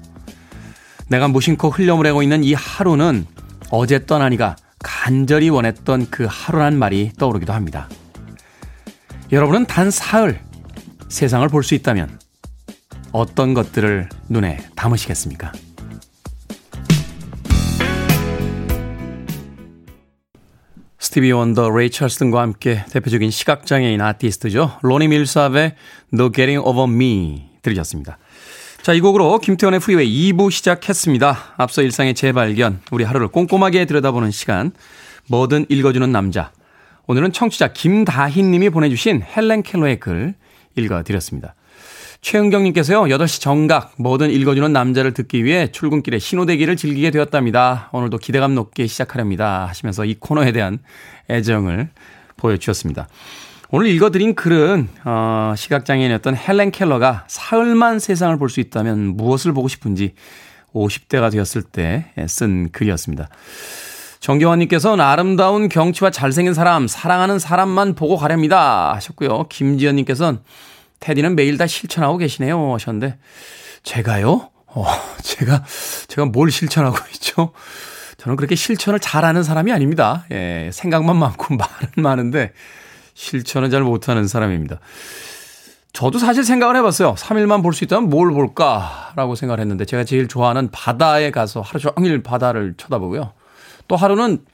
[1.09, 3.27] 내가 무심코 흘려보내고 있는 이 하루는
[3.71, 7.87] 어제 떠나니가 간절히 원했던 그 하루란 말이 떠오르기도 합니다.
[9.31, 10.41] 여러분은 단 사흘
[11.11, 12.19] 세상을 볼 수 있다면
[13.13, 15.53] 어떤 것들을 눈에 담으시겠습니까?
[21.09, 24.77] 스티비 원더, 레이 찰스와 함께 대표적인 시각장애인 아티스트죠.
[24.83, 25.75] 로니 밀삽의
[26.13, 28.19] No Getting Over Me 들으셨습니다.
[28.83, 31.55] 자, 이 곡으로 김태훈의 프리웨이 2부 시작했습니다.
[31.57, 34.73] 앞서 일상의 재발견, 우리 하루를 꼼꼼하게 들여다보는 시간,
[35.29, 36.53] 뭐든 읽어주는 남자.
[37.07, 40.35] 오늘은 청취자 김다희 님이 보내주신 헬렌 켈러의 글
[40.77, 41.55] 읽어드렸습니다.
[42.21, 47.91] 최은경님께서요, 8시 정각, 뭐든 읽어주는 남자를 듣기 위해 출근길에 신호대기를 즐기게 되었답니다.
[47.93, 49.67] 오늘도 기대감 높게 시작하렵니다.
[49.67, 50.81] 하시면서 이 코너에 대한
[51.31, 51.89] 애정을
[52.37, 53.09] 보여주셨습니다.
[53.71, 60.15] 오늘 읽어드린 글은, 어, 시각장애인이었던 헬렌 켈러가 사흘만 세상을 볼 수 있다면 무엇을 보고 싶은지
[60.75, 63.29] 50대가 되었을 때 쓴 글이었습니다.
[64.21, 68.95] 정경환님께서는 아름다운 경치와 잘생긴 사람, 사랑하는 사람만 보고 가렵니다.
[68.95, 69.47] 하셨고요.
[69.49, 70.41] 김지연님께서는
[71.01, 72.75] 테디는 매일 다 실천하고 계시네요.
[72.75, 73.17] 하셨는데,
[73.83, 74.51] 제가요?
[74.67, 74.85] 어,
[75.23, 75.65] 제가,
[76.09, 77.53] 제가 뭘 실천하고 있죠?
[78.19, 80.27] 저는 그렇게 실천을 잘하는 사람이 아닙니다.
[80.33, 82.53] 예, 생각만 많고 말은 많은데,
[83.15, 84.81] 실천은 잘 못하는 사람입니다.
[85.93, 87.15] 저도 사실 생각을 해봤어요.
[87.15, 92.23] 3일만 볼 수 있다면 뭘 볼까라고 생각을 했는데, 제가 제일 좋아하는 바다에 가서 하루 종일
[92.23, 93.33] 바다를 쳐다보고요.
[93.89, 94.45] 또 하루는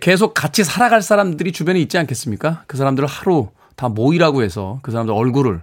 [0.00, 2.64] 계속 같이 살아갈 사람들이 주변에 있지 않겠습니까?
[2.66, 5.62] 그 사람들을 하루 다 모이라고 해서 그 사람들 얼굴을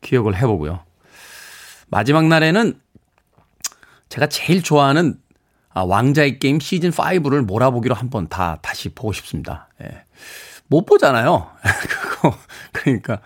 [0.00, 0.80] 기억을 해보고요.
[1.88, 2.78] 마지막 날에는
[4.08, 5.18] 제가 제일 좋아하는
[5.72, 9.68] 아, 왕자의 게임 시즌 5를 몰아보기로 한번 다 다시 보고 싶습니다.
[9.82, 10.04] 예.
[10.66, 11.50] 못 보잖아요.
[11.88, 12.36] 그거
[12.72, 13.20] 그러니까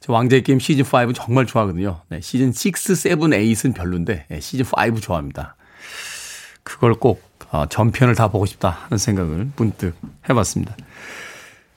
[0.00, 2.00] 저 왕자의 게임 시즌 5 정말 좋아하거든요.
[2.08, 5.56] 네, 시즌 6, 7, 8은 별론데 예, 시즌 5 좋아합니다.
[6.62, 9.94] 그걸 꼭 어, 전편을 다 보고 싶다 하는 생각을 문득
[10.28, 10.76] 해봤습니다.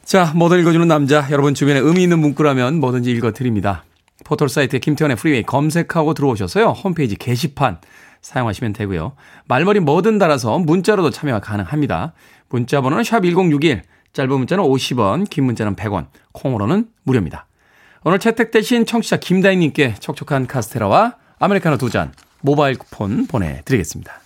[0.06, 1.28] 자, 뭐든 읽어주는 남자.
[1.32, 3.84] 여러분 주변에 의미 있는 문구라면 뭐든지 읽어드립니다.
[4.24, 6.70] 포털 사이트에 김태훈의 프리웨이 검색하고 들어오셔서요.
[6.70, 7.80] 홈페이지 게시판
[8.22, 9.14] 사용하시면 되고요.
[9.48, 12.14] 말머리 뭐든 달아서 문자로도 참여가 가능합니다.
[12.50, 13.82] 문자 번호는 샵1061,
[14.14, 17.48] 짧은 문자는 50원, 긴 문자는 100원, 콩으로는 무료입니다.
[18.04, 24.22] 오늘 채택되신 청취자 김다희님께 촉촉한 카스테라와 아메리카노 두 잔 모바일 쿠폰 보내드리겠습니다.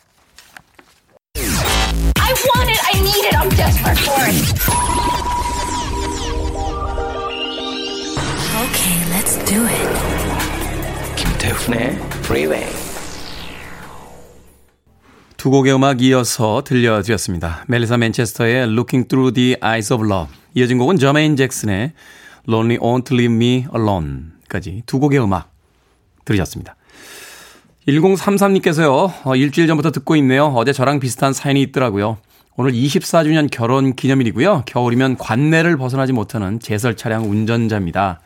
[1.38, 5.17] I want it, I need it, I'm desperate for it.
[8.78, 9.90] Okay, let's do it.
[11.16, 12.68] 김태훈의 Freeway.
[15.36, 17.64] 두 곡의 음악 이어서 들려드렸습니다.
[17.68, 20.32] 멜리사 맨체스터의 Looking Through the Eyes of Love.
[20.54, 21.94] 이어진 곡은 저메인 잭슨의
[22.48, 25.52] Lonely Won't Leave Me Alone까지 두 곡의 음악
[26.26, 26.76] 들으셨습니다.
[27.88, 30.54] 1033님께서요, 어, 일주일 전부터 듣고 있네요.
[30.56, 32.18] 어제 저랑 비슷한 사연이 있더라고요.
[32.58, 34.66] 오늘 24주년 결혼 기념일이고요.
[34.68, 38.20] 겨울이면 관내를 벗어나지 못하는 제설 차량 운전자입니다.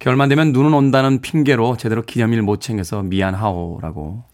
[0.00, 4.24] 겨울만 되면 눈은 온다는 핑계로 제대로 기념일 못 챙겨서 미안하오라고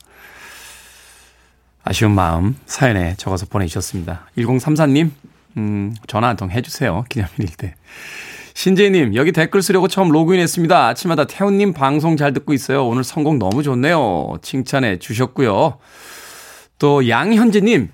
[1.82, 4.26] 아쉬운 마음 사연에 적어서 보내주셨습니다.
[4.38, 5.10] 1034님,
[5.56, 7.04] 음, 전화 한 통 해주세요.
[7.08, 7.74] 기념일일 때.
[8.54, 10.86] 신재님, 여기 댓글 쓰려고 처음 로그인 했습니다.
[10.86, 12.86] 아침마다 태훈님 방송 잘 듣고 있어요.
[12.86, 14.36] 오늘 선곡 너무 좋네요.
[14.42, 15.78] 칭찬해 주셨고요.
[16.78, 17.90] 또 양현재님,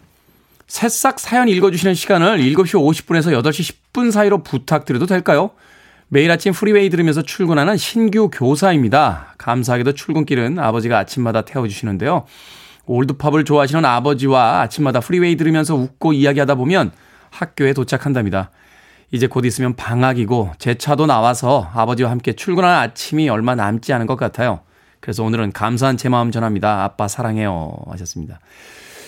[0.68, 5.50] 새싹 사연 읽어주시는 시간을 7시 50분에서 8시 10분 사이로 부탁드려도 될까요?
[6.14, 9.34] 매일 아침 프리웨이 들으면서 출근하는 신규 교사입니다.
[9.38, 12.26] 감사하게도 출근길은 아버지가 아침마다 태워주시는데요.
[12.84, 16.92] 올드팝을 좋아하시는 아버지와 아침마다 프리웨이 들으면서 웃고 이야기하다 보면
[17.30, 18.50] 학교에 도착한답니다.
[19.10, 24.16] 이제 곧 있으면 방학이고 제 차도 나와서 아버지와 함께 출근하는 아침이 얼마 남지 않은 것
[24.16, 24.60] 같아요.
[25.00, 26.84] 그래서 오늘은 감사한 제 마음 전합니다.
[26.84, 27.72] 아빠 사랑해요.
[27.88, 28.38] 하셨습니다.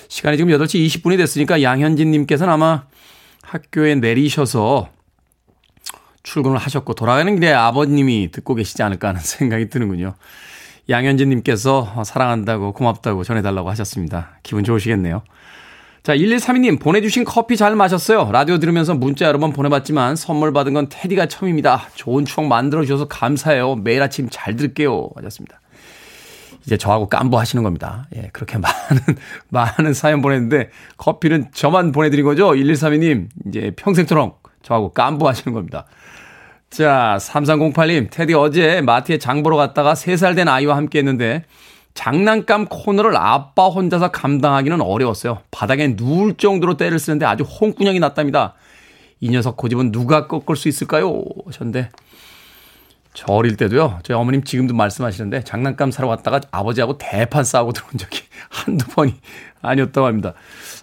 [0.09, 2.85] 시간이 지금 8시 20분이 됐으니까 양현진님께서는 아마
[3.43, 4.94] 학교에 내리셔서
[6.25, 10.15] 출근을 하셨고 돌아가는 길에 아버님이 듣고 계시지 않을까 하는 생각이 드는군요.
[10.89, 14.39] 양현진님께서 사랑한다고 고맙다고 전해달라고 하셨습니다.
[14.43, 15.23] 기분 좋으시겠네요.
[16.03, 18.29] 자, 1132님 보내주신 커피 잘 마셨어요.
[18.31, 21.89] 라디오 들으면서 문자 여러 번 보내봤지만 선물 받은 건 테디가 처음입니다.
[21.95, 23.77] 좋은 추억 만들어주셔서 감사해요.
[23.77, 25.09] 매일 아침 잘 들을게요.
[25.17, 25.61] 하셨습니다.
[26.67, 28.07] 이제 저하고 깜부 하시는 겁니다.
[28.17, 29.17] 예, 그렇게 많은,
[29.49, 32.51] 많은 사연 보냈는데 커피는 저만 보내드린 거죠?
[32.51, 35.87] 1132님, 이제 평생토록 저하고 깜부 하시는 겁니다.
[36.75, 41.45] 자, 3308님, 테디 어제 마트에 장 보러 갔다가 3살 된 아이와 함께 했는데
[41.95, 45.39] 장난감 코너를 아빠 혼자서 감당하기는 어려웠어요.
[45.53, 48.55] 바닥에 누울 정도로 때를 쓰는데 아주 홍군형이 났답니다.
[49.21, 51.23] 이 녀석 고집은 누가 꺾을 수 있을까요?
[51.47, 51.91] 하셨는데
[53.13, 54.01] 저 어릴 때도요.
[54.03, 59.15] 저희 어머님 지금도 말씀하시는데 장난감 사러 갔다가 아버지하고 대판 싸우고 들어온 적이 한두 번이
[59.63, 60.35] 아니었다고 합니다.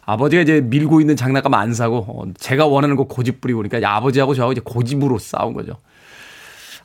[0.06, 4.34] 아버지가 이제 밀고 있는 장난감 안 사고 어, 제가 원하는 거 고집 부리고 그러니까 아버지하고
[4.34, 5.78] 저하고 이제 고집으로 싸운 거죠.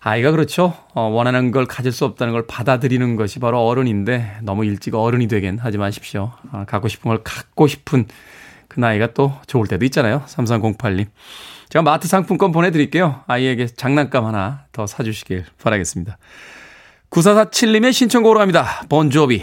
[0.01, 0.75] 아이가 그렇죠.
[0.95, 5.59] 어, 원하는 걸 가질 수 없다는 걸 받아들이는 것이 바로 어른인데 너무 일찍 어른이 되긴
[5.59, 6.33] 하지 마십시오.
[6.53, 8.07] 아, 갖고 싶은 걸 갖고 싶은
[8.69, 10.23] 그 나이가 또 좋을 때도 있잖아요.
[10.27, 11.07] 3308님.
[11.71, 13.23] 제가 마트 상품권 보내드릴게요.
[13.27, 16.19] 아이에게 장난감 하나 더 사주시길 바라겠습니다.
[17.11, 18.83] 9447님의 신청곡으로 갑니다.
[18.89, 19.43] 본조비,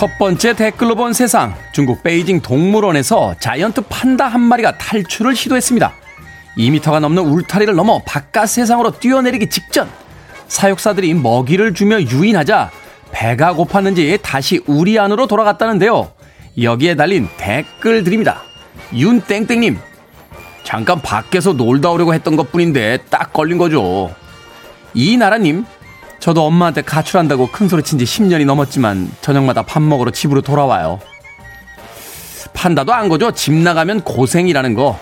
[0.00, 1.54] 첫 번째 댓글로 본 세상.
[1.74, 5.92] 중국 베이징 동물원에서 자이언트 판다 한 마리가 탈출을 시도했습니다.
[6.56, 9.90] 2미터가 넘는 울타리를 넘어 바깥 세상으로 뛰어내리기 직전
[10.48, 12.70] 사육사들이 먹이를 주며 유인하자
[13.12, 16.10] 배가 고팠는지 다시 우리 안으로 돌아갔다는데요.
[16.62, 18.40] 여기에 달린 댓글들입니다.
[18.94, 19.78] 윤땡땡님,
[20.64, 24.10] 잠깐 밖에서 놀다 오려고 했던 것 뿐인데 딱 걸린 거죠.
[24.94, 25.66] 이나라님,
[26.20, 31.00] 저도 엄마한테 가출한다고 큰 소리 친 지 10년이 넘었지만 저녁마다 밥 먹으러 집으로 돌아와요.
[32.52, 33.30] 판다도 안 거죠.
[33.32, 34.98] 집 나가면 고생이라는 거.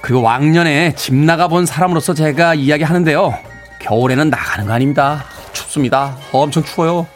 [0.00, 3.34] 그리고 왕년에 집 나가본 사람으로서 제가 이야기하는데요.
[3.80, 5.24] 겨울에는 나가는 거 아닙니다.
[5.52, 6.16] 춥습니다.
[6.32, 7.06] 엄청 추워요.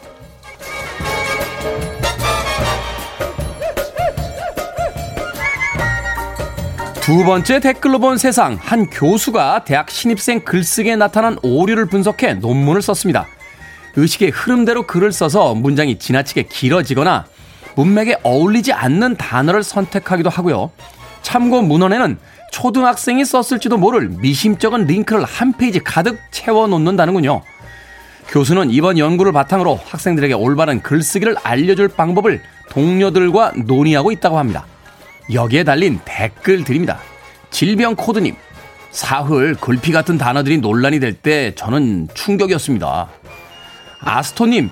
[7.05, 13.27] 두 번째 댓글로 본 세상 한 교수가 대학 신입생 글쓰기에 나타난 오류를 분석해 논문을 썼습니다.
[13.95, 17.27] 의식의 흐름대로 글을 써서 문장이 지나치게 길어지거나
[17.75, 20.71] 문맥에 어울리지 않는 단어를 선택하기도 하고요.
[21.21, 22.17] 참고 문헌에는
[22.51, 27.43] 초등학생이 썼을지도 모를 미심쩍은 링크를 한 페이지 가득 채워 놓는다는군요.
[28.29, 32.41] 교수는 이번 연구를 바탕으로 학생들에게 올바른 글쓰기를 알려줄 방법을
[32.71, 34.65] 동료들과 논의하고 있다고 합니다.
[35.33, 36.99] 여기에 달린 댓글들입니다.
[37.49, 38.35] 질병 코드님,
[38.91, 43.09] 사흘, 글피 같은 단어들이 논란이 될 때 저는 충격이었습니다.
[44.01, 44.69] 아스토님,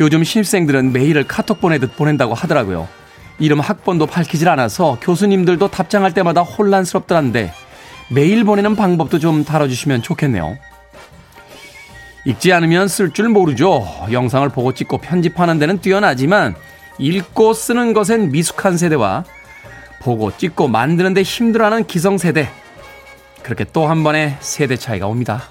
[0.00, 2.88] 요즘 신입생들은 메일을 카톡 보내듯 보낸다고 하더라고요.
[3.38, 7.52] 이름 학번도 밝히질 않아서 교수님들도 답장할 때마다 혼란스럽더란데
[8.10, 10.56] 메일 보내는 방법도 좀 다뤄주시면 좋겠네요.
[12.24, 13.86] 읽지 않으면 쓸 줄 모르죠.
[14.10, 16.54] 영상을 보고 찍고 편집하는 데는 뛰어나지만
[16.98, 19.24] 읽고 쓰는 것엔 미숙한 세대와
[20.00, 22.48] 보고 찍고 만드는데 힘들어하는 기성세대.
[23.42, 25.44] 그렇게 또 한 번의 세대 차이가 옵니다.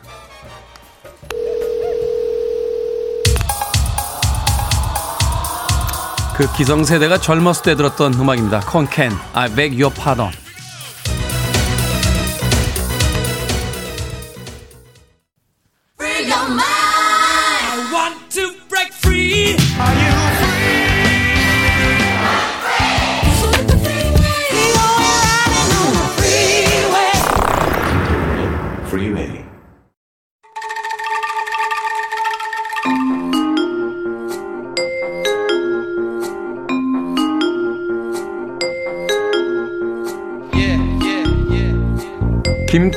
[6.35, 8.59] 그 기성세대가 젊었을 때 들었던 음악입니다.
[8.59, 10.31] 콘캔, I beg your pardon.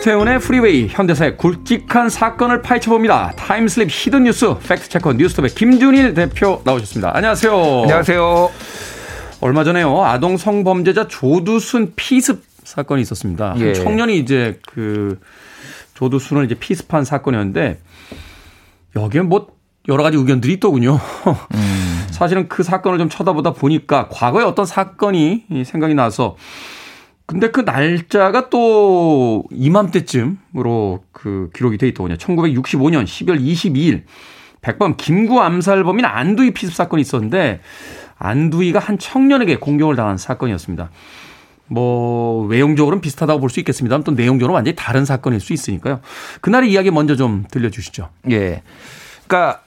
[0.01, 3.33] 김태훈의 프리웨이 현대사의 굵직한 사건을 파헤쳐봅니다.
[3.37, 7.15] time slip hidden 뉴스 fact checker 뉴스톱의 김준일 대표 나오셨습니다.
[7.15, 7.53] 안녕하세요.
[7.83, 8.51] 안녕하세요.
[9.43, 13.55] 얼마 전에요 아동 성범죄자 조두순 피습 사건이 있었습니다.
[13.59, 13.75] 예.
[13.75, 15.21] 청년이 이제 그
[15.93, 17.79] 조두순을 이제 피습한 사건이었는데
[18.97, 19.49] 여기에 뭐
[19.89, 20.99] 여러 가지 의견들이 있더군요.
[21.55, 22.07] 음.
[22.11, 26.37] 사실은 그 사건을 좀 쳐다보다 보니까 과거에 어떤 사건이 생각이 나서
[27.31, 32.17] 근데 그 날짜가 또 이맘때쯤으로 그 기록이 돼 있더군요.
[32.17, 34.03] 1965년 12월 22일
[34.63, 37.61] 백범 김구 암살 범인 안두희 피습 사건이 있었는데
[38.19, 40.91] 안두희가 한 청년에게 공격을 당한 사건이었습니다.
[41.69, 46.01] 뭐 외형적으로는 비슷하다고 볼 수 있겠습니다만 또 내용적으로 완전히 다른 사건일 수 있으니까요.
[46.41, 48.09] 그날의 이야기 먼저 좀 들려주시죠.
[48.33, 48.63] 예.
[49.29, 49.63] 그러니까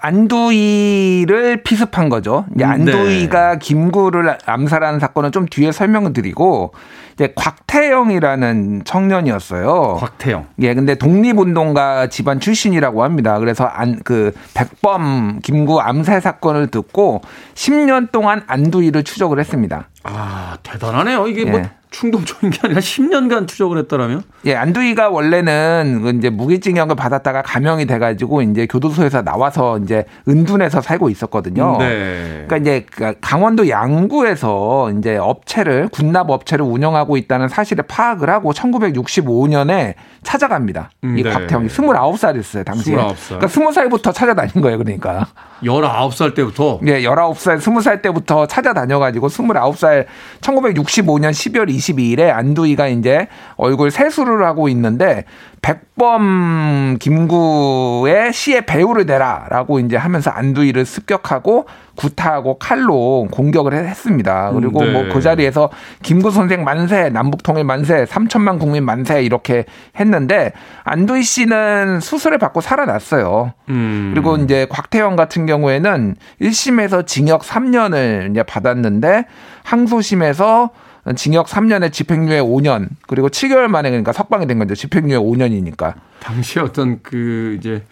[0.00, 2.44] 안두희를 피습한 거죠.
[2.54, 3.58] 이제 음, 안두희가 네.
[3.58, 6.72] 김구를 암살한 사건은 좀 뒤에 설명을 드리고
[7.14, 9.96] 이제 곽태영이라는 청년이었어요.
[10.00, 10.46] 곽태영.
[10.60, 13.38] 예, 근데 독립운동가 집안 출신이라고 합니다.
[13.38, 17.20] 그래서 안 그 백범 김구 암살 사건을 듣고
[17.54, 19.88] 10년 동안 안두희를 추적을 했습니다.
[20.02, 21.28] 아, 대단하네요.
[21.28, 21.62] 이게 뭐 예.
[21.62, 24.22] 뭐 충동적인 게 아니라 10년간 추적을 했더라면?
[24.46, 31.10] 예, 안두희가 원래는 그 이제 무기징역을 받았다가 감형이 돼가지고 이제 교도소에서 나와서 이제 은둔해서 살고
[31.10, 31.76] 있었거든요.
[31.78, 32.44] 네.
[32.48, 39.94] 그러니까 이제 그 강원도 양구에서 이제 업체를 군납 업체를 운영하고 있다는 사실을 파악을 하고 1965년에
[40.22, 40.90] 찾아갑니다.
[41.04, 41.30] 음, 이 네.
[41.30, 42.96] 곽태형이 29살이었어요, 당시에.
[42.96, 43.38] 29살.
[43.38, 45.26] 그러니까 20살부터 찾아다닌 거예요, 그러니까.
[45.64, 46.80] 19살 때부터?
[46.86, 50.06] 예, 19살, 20살 때부터 찾아다녀가지고 29살
[50.40, 55.24] 1965년 12월 22일에 안두희가 이제 얼굴 세수를 하고 있는데
[55.62, 64.50] 백범 김구의 시의 배우를 내라라고 이제 하면서 안두희를 습격하고 구타하고 칼로 공격을 했습니다.
[64.52, 64.92] 그리고 뭐 네.
[64.92, 65.70] 뭐그 자리에서
[66.02, 69.64] 김구 선생 만세, 남북통일 만세, 3천만 국민 만세 이렇게
[70.00, 70.52] 했는데
[70.82, 73.52] 안두희 씨는 수술을 받고 살아났어요.
[73.68, 74.10] 음.
[74.12, 79.26] 그리고 이제 곽태영 같은 경우에는 1심에서 징역 3년을 이제 받았는데
[79.62, 80.70] 항소심에서
[81.16, 84.74] 징역 3년에 집행유예 5년 그리고 7개월 만에 그러니까 석방이 된 거죠.
[84.74, 85.94] 집행유예 5년이니까.
[86.20, 87.82] 당시 어떤 그 이제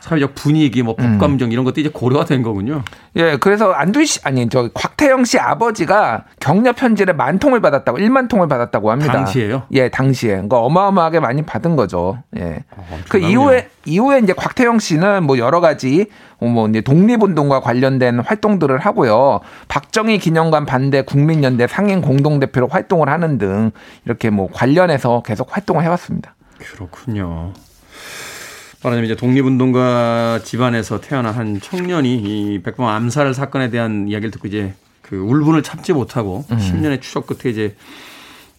[0.00, 1.52] 사회적 분위기, 뭐 법감정 음.
[1.52, 2.82] 이런 것도 이제 고려가 된 거군요.
[3.16, 8.28] 예, 그래서 안두희 씨 아니 저 곽태영 씨 아버지가 격려 편지를 만 통을 받았다고 1만
[8.28, 9.12] 통을 받았다고 합니다.
[9.12, 9.62] 당시에요?
[9.72, 10.32] 예, 당시에.
[10.32, 12.22] 그러니까 어마어마하게 많이 받은 거죠.
[12.36, 12.64] 예.
[12.76, 16.06] 어, 그 이후에 이후에 이제 곽태영 씨는 뭐 여러 가지
[16.38, 19.40] 뭐 이제 독립운동과 관련된 활동들을 하고요.
[19.68, 23.72] 박정희 기념관 반대 국민연대 상임 공동대표로 활동을 하는 등
[24.04, 26.34] 이렇게 뭐 관련해서 계속 활동을 해왔습니다.
[26.58, 27.52] 그렇군요.
[28.82, 34.74] 말하자면 이제 독립운동가 집안에서 태어난 한 청년이 이 백범 암살 사건에 대한 이야기를 듣고 이제
[35.02, 36.56] 그 울분을 참지 못하고 음.
[36.56, 37.74] 10년의 추적 끝에 이제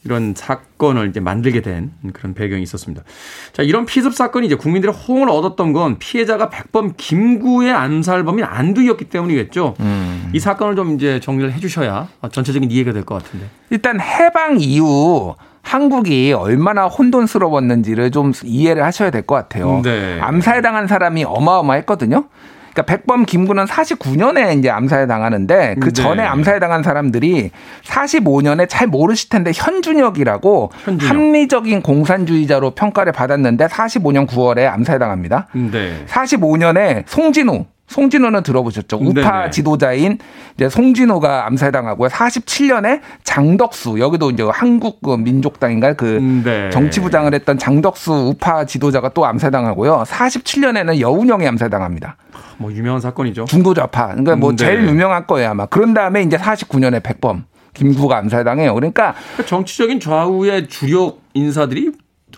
[0.05, 3.03] 이런 사건을 이제 만들게 된 그런 배경이 있었습니다.
[3.51, 9.75] 자, 이런 피습 사건이 이제 국민들의 호응을 얻었던 건 피해자가 백범 김구의 암살범인 안두였기 때문이겠죠.
[9.81, 10.31] 음.
[10.33, 13.47] 이 사건을 좀 이제 정리를 해 주셔야 전체적인 이해가 될 것 같은데.
[13.71, 19.81] 일단 해방 이후 한국이 얼마나 혼돈스러웠는지를 좀 이해를 하셔야 될 것 같아요.
[19.83, 20.19] 네.
[20.21, 22.25] 암살당한 사람이 어마어마했거든요.
[22.71, 26.01] 그러니까 백범 김구는 49년에 이제 암살 당하는데 그 네.
[26.01, 26.27] 전에 네.
[26.27, 27.51] 암살 당한 사람들이
[27.83, 31.09] 45년에 잘 모르실 텐데 현준혁이라고 현준혁.
[31.13, 35.47] 합리적인 공산주의자로 평가를 받았는데 45년 9월에 암살 당합니다.
[35.53, 36.05] 네.
[36.07, 38.97] 45년에 송진우 송진호는 들어보셨죠?
[39.01, 39.49] 우파 네네.
[39.49, 40.19] 지도자인
[40.55, 42.09] 이제 송진호가 암살당하고요.
[42.09, 46.05] 47년에 장덕수 여기도 이제 한국 그 민족당인가 그
[46.43, 46.69] 네.
[46.69, 50.03] 정치부장을 했던 장덕수 우파 지도자가 또 암살당하고요.
[50.07, 52.15] 47년에는 여운형이 암살당합니다.
[52.57, 53.45] 뭐 유명한 사건이죠.
[53.45, 54.07] 중도좌파.
[54.09, 54.57] 그러니까 뭐 네.
[54.57, 55.65] 제일 유명한 거예요 아마.
[55.65, 58.73] 그런 다음에 이제 49년에 백범 김구가 암살당해요.
[58.75, 59.15] 그러니까
[59.45, 61.91] 정치적인 좌우의 주력 인사들이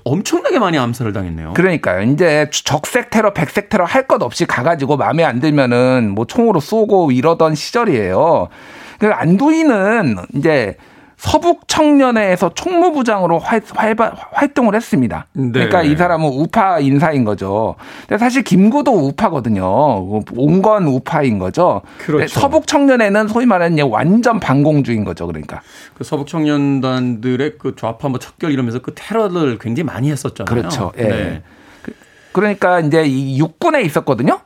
[0.04, 1.54] 엄청나게 많이 암살을 당했네요.
[1.54, 2.02] 그러니까요.
[2.04, 7.12] 이제 적색 테러, 백색 테러 할 것 없이 가가지고 마음에 안 들면은 뭐 총으로 쏘고
[7.12, 8.48] 이러던 시절이에요.
[9.00, 10.76] 그 안도인은 이제
[11.22, 13.96] 서북 청년회에서 총무부장으로 활, 활,
[14.32, 15.28] 활동을 했습니다.
[15.34, 15.52] 네.
[15.52, 17.76] 그러니까 이 사람은 우파 인사인 거죠.
[18.08, 20.24] 근데 사실 김구도 우파거든요.
[20.36, 21.84] 온건 우파인 거죠.
[22.00, 22.40] 그렇죠.
[22.40, 25.28] 서북 청년회는 소위 말하는 완전 반공주인 거죠.
[25.28, 25.62] 그러니까.
[25.94, 30.46] 그 서북 청년단들의 그 좌파 뭐 척결 이러면서 그 테러를 굉장히 많이 했었잖아요.
[30.46, 30.92] 그렇죠.
[30.98, 31.04] 예.
[31.04, 31.44] 네.
[31.84, 31.94] 그,
[32.32, 34.40] 그러니까 이제 이 육군에 있었거든요.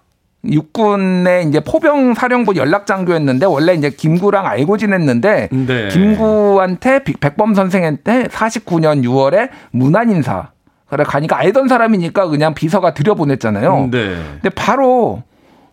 [0.51, 5.87] 육군의 이제 포병 사령부 연락 장교였는데 원래 이제 김구랑 알고 지냈는데 네.
[5.89, 10.49] 김구한테 백범 선생한테 49년 6월에 문안 인사
[10.87, 13.89] 그래 가니까 알던 사람이니까 그냥 비서가 들여보냈잖아요.
[13.91, 14.15] 네.
[14.41, 15.23] 근데 바로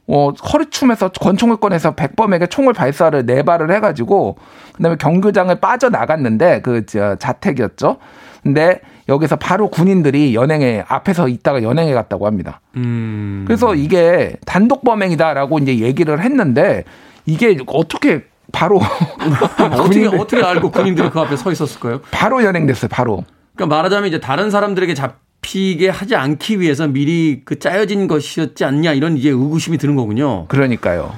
[0.09, 4.37] 어, 허리춤에서 권총을 꺼내서 백범에게 총을 발사를 네 발을 해가지고
[4.75, 7.99] 그다음에 경교장을 빠져 나갔는데 그 저, 자택이었죠.
[8.43, 12.61] 근데 여기서 바로 군인들이 연행에 앞에서 있다가 연행해 갔다고 합니다.
[12.77, 13.45] 음.
[13.47, 16.85] 그래서 이게 단독 범행이다라고 이제 얘기를 했는데
[17.27, 18.81] 이게 어떻게 바로
[19.73, 22.01] 어떻게 어떻게 알고 군인들이 그 앞에 서 있었을까요?
[22.11, 22.89] 바로 연행됐어요.
[22.89, 23.25] 바로.
[23.55, 29.17] 그러니까 말하자면 이제 다른 사람들에게 잡히게 하지 않기 위해서 미리 그 짜여진 것이었지 않냐 이런
[29.17, 30.47] 이제 의구심이 드는 거군요.
[30.49, 31.13] 그러니까요.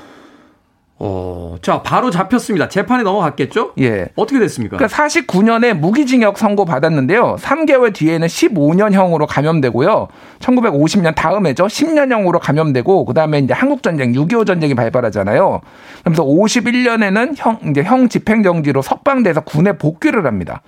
[1.07, 2.71] 어, 자, 바로 잡혔습니다.
[2.71, 3.73] 재판에 넘어갔겠죠?
[3.79, 4.07] 예.
[4.17, 4.79] 어떻게 됐습니까?
[4.79, 7.37] 그러니까 49년에 무기징역 선고 받았는데요.
[7.39, 10.09] 3개월 뒤에는 15년형으로 감염되고요.
[10.39, 11.67] 1950년 다음에죠.
[11.67, 15.61] 10년형으로 감염되고, 그 다음에 이제 한국 전쟁, 6.25 전쟁이 발발하잖아요.
[16.05, 20.63] 그래서 51년에는 형, 이제 형 집행 정지로 석방돼서 군에 복귀를 합니다.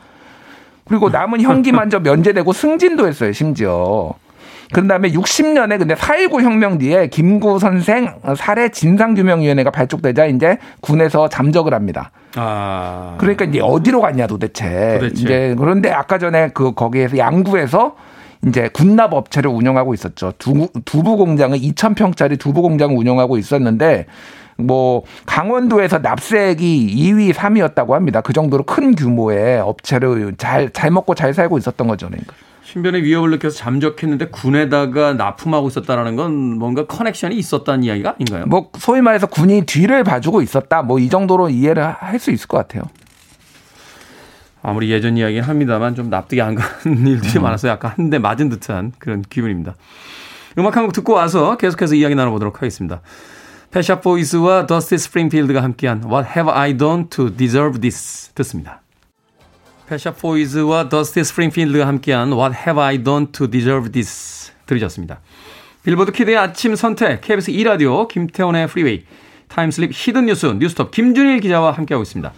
[0.84, 4.12] 그리고 남은 형기만저 면제되고 승진도 했어요, 심지어.
[4.72, 11.72] 그런 다음에 60년에 근데 4.19 혁명 뒤에 김구 선생 살해 진상규명위원회가 발족되자 이제 군에서 잠적을
[11.74, 12.10] 합니다.
[12.34, 13.14] 아.
[13.18, 14.98] 그러니까 이제 어디로 갔냐 도대체.
[15.00, 15.22] 도대체.
[15.22, 17.96] 이제 그런데 아까 전에 그 거기에서 양구에서
[18.46, 20.32] 이제 군납 업체를 운영하고 있었죠.
[20.38, 24.06] 두, 두부 공장을 2,000평짜리 두부 공장을 운영하고 있었는데
[24.58, 28.20] 뭐 강원도에서 납세액이 2위, 3위였다고 합니다.
[28.20, 32.08] 그 정도로 큰 규모의 업체를 잘 잘 먹고 잘 살고 있었던 거죠.
[32.08, 32.34] 그러니까.
[32.66, 38.46] 신변의 위협을 느껴서 잠적했는데 군에다가 납품하고 있었다라는 건 뭔가 커넥션이 있었다는 이야기가 아닌가요?
[38.46, 40.82] 뭐 소위 말해서 군이 뒤를 봐주고 있었다.
[40.82, 42.82] 뭐 이 정도로 이해를 할 수 있을 것 같아요.
[44.62, 47.42] 아무리 예전 이야기는 합니다만 좀 납득이 안 가는 일들이 음.
[47.42, 49.76] 많아서 약간 한 대 맞은 듯한 그런 기분입니다.
[50.58, 53.00] 음악 한 곡 듣고 와서 계속해서 이야기 나눠보도록 하겠습니다.
[53.70, 58.80] Pet Shop Boys와 더스티 스프링필드가 함께한 What Have I Done to Deserve This 듣습니다.
[59.88, 65.20] Pet Shop Boys와 더스티 스프링필드가 함께한 What Have I Done to Deserve This 들으셨습니다.
[65.84, 69.04] 빌보드 kid의 아침 선택 KBS 2라디오 김태훈의 프리웨이
[69.46, 72.32] time slip hidden 뉴스 뉴스톱 김준일 기자와 함께하고 있습니다.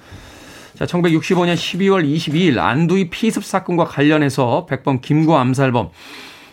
[0.74, 5.88] 자, 1965년 12월 22일 안두희 피습 사건과 관련해서 백범 김구 암살범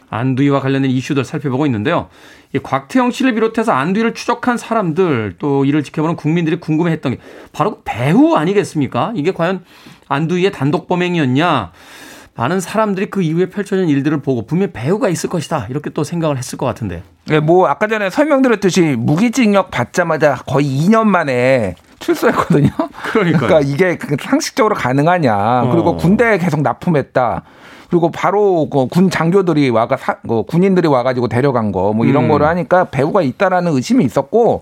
[0.09, 2.07] 안두희와 관련된 이슈들 살펴보고 있는데요.
[2.53, 7.17] 이 곽태영 씨를 비롯해서 안두희를 추적한 사람들 또 이를 지켜보는 국민들이 궁금해했던 게
[7.51, 9.13] 바로 배우 아니겠습니까?
[9.15, 9.63] 이게 과연
[10.07, 11.71] 안두희의 단독 범행이었냐?
[12.37, 16.57] 많은 사람들이 그 이후에 펼쳐진 일들을 보고 분명 배우가 있을 것이다 이렇게 또 생각을 했을
[16.57, 17.01] 것 같은데.
[17.27, 22.69] 네, 뭐 아까 전에 설명드렸듯이 무기징역 받자마자 거의 2년 만에 출소했거든요.
[23.03, 25.63] 그러니까 그러니까 이게 그 상식적으로 가능하냐.
[25.63, 25.71] 어.
[25.71, 27.43] 그리고 군대에 계속 납품했다.
[27.89, 32.29] 그리고 바로 그 군 장교들이 와가 사, 그 군인들이 와가지고 데려간 거 뭐 이런 음.
[32.29, 34.61] 거를 하니까 배우가 있다라는 의심이 있었고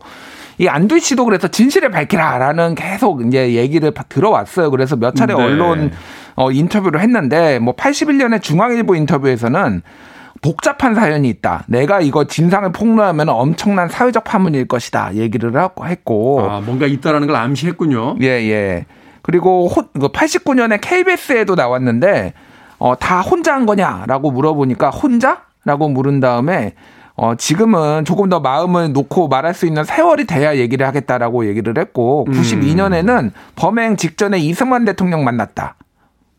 [0.60, 4.70] 이 안두희 씨도 그래서 진실을 밝히라라는 계속 이제 얘기를 들어왔어요.
[4.72, 5.42] 그래서 몇 차례 네.
[5.44, 5.92] 언론
[6.36, 9.82] 어, 인터뷰를 했는데 뭐 81년에 중앙일보 인터뷰에서는
[10.42, 11.64] 복잡한 사연이 있다.
[11.68, 15.16] 내가 이거 진상을 폭로하면 엄청난 사회적 파문일 것이다.
[15.16, 16.42] 얘기를 하고 했고.
[16.50, 18.18] 아, 뭔가 있다라는 걸 암시했군요.
[18.22, 18.86] 예, 예.
[19.22, 22.34] 그리고 89년에 KBS에도 나왔는데
[22.84, 25.44] 어, 다 혼자 한 거냐라고 물어보니까 혼자?
[25.64, 26.74] 라고 물은 다음에
[27.16, 32.26] 어, 지금은 조금 더 마음을 놓고 말할 수 있는 세월이 돼야 얘기를 하겠다라고 얘기를 했고,
[32.30, 33.32] 92년에는 음.
[33.56, 35.76] 범행 직전에 이승만 대통령 만났다.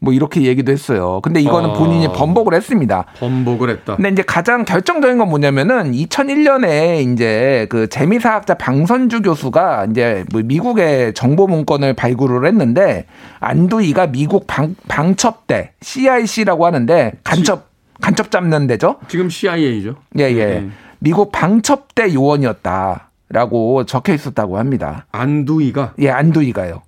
[0.05, 1.21] 뭐 이렇게 얘기도 했어요.
[1.23, 1.73] 근데 이거는 어.
[1.73, 3.07] 본인이 번복을 했습니다.
[3.19, 3.97] 번복을 했다.
[3.97, 11.15] 근데 이제 가장 결정적인 건 뭐냐면은 2001년에 이제 그 재미사학자 방선주 교수가 이제 뭐 미국의
[11.15, 13.07] 정보 문건을 발굴을 했는데
[13.41, 17.69] 안두이가 미국 방, 방첩대 CIC라고 하는데 간첩
[18.01, 18.97] 간첩 잡는 데죠.
[19.09, 19.97] 지금 CIA죠.
[20.19, 20.45] 예, 예.
[20.47, 20.69] 네.
[20.99, 25.07] 미국 방첩대 요원이었다라고 적혀 있었다고 합니다.
[25.13, 25.95] 안두이가?
[26.01, 26.83] 예, 안두이가요.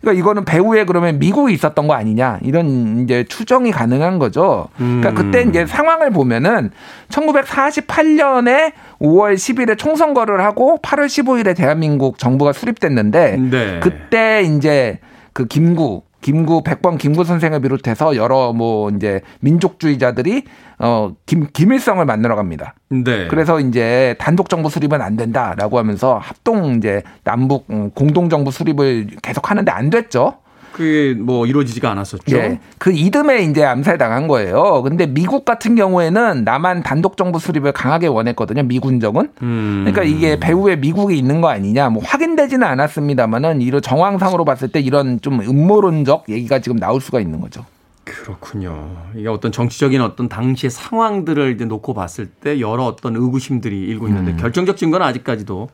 [0.00, 4.68] 그러니까 이거는 배후에 그러면 미국에 있었던 거 아니냐 이런 이제 추정이 가능한 거죠.
[4.76, 5.14] 그러니까 음.
[5.14, 6.70] 그때 이제 상황을 보면은
[7.08, 13.80] 1948년에 5월 10일에 총선거를 하고 8월 15일에 대한민국 정부가 수립됐는데 네.
[13.80, 14.98] 그때 이제
[15.32, 20.42] 그 김구 김구 백범 김구 선생을 비롯해서 여러 뭐 이제 민족주의자들이
[20.76, 22.74] 어김 김일성을 만나러 갑니다.
[22.88, 23.28] 네.
[23.28, 29.06] 그래서 이제 단독 정부 수립은 안 된다라고 하면서 합동 이제 남북 음, 공동 정부 수립을
[29.22, 30.38] 계속 하는데 안 됐죠.
[30.76, 32.36] 그게 뭐 이루어지지가 않았었죠.
[32.36, 32.60] 예.
[32.76, 34.82] 그 이듬해 이제 암살당한 거예요.
[34.82, 38.62] 근데 미국 같은 경우에는 남한 단독 정부 수립을 강하게 원했거든요.
[38.64, 39.30] 미군정은.
[39.40, 39.86] 음.
[39.86, 41.88] 그러니까 이게 배후에 미국이 있는 거 아니냐.
[41.88, 47.40] 뭐 확인되지는 않았습니다만은 이런 정황상으로 봤을 때 이런 좀 음모론적 얘기가 지금 나올 수가 있는
[47.40, 47.64] 거죠.
[48.04, 48.96] 그렇군요.
[49.16, 54.32] 이게 어떤 정치적인 어떤 당시의 상황들을 이제 놓고 봤을 때 여러 어떤 의구심들이 일고 있는데
[54.32, 54.36] 음.
[54.36, 55.70] 결정적 증거는 아직까지도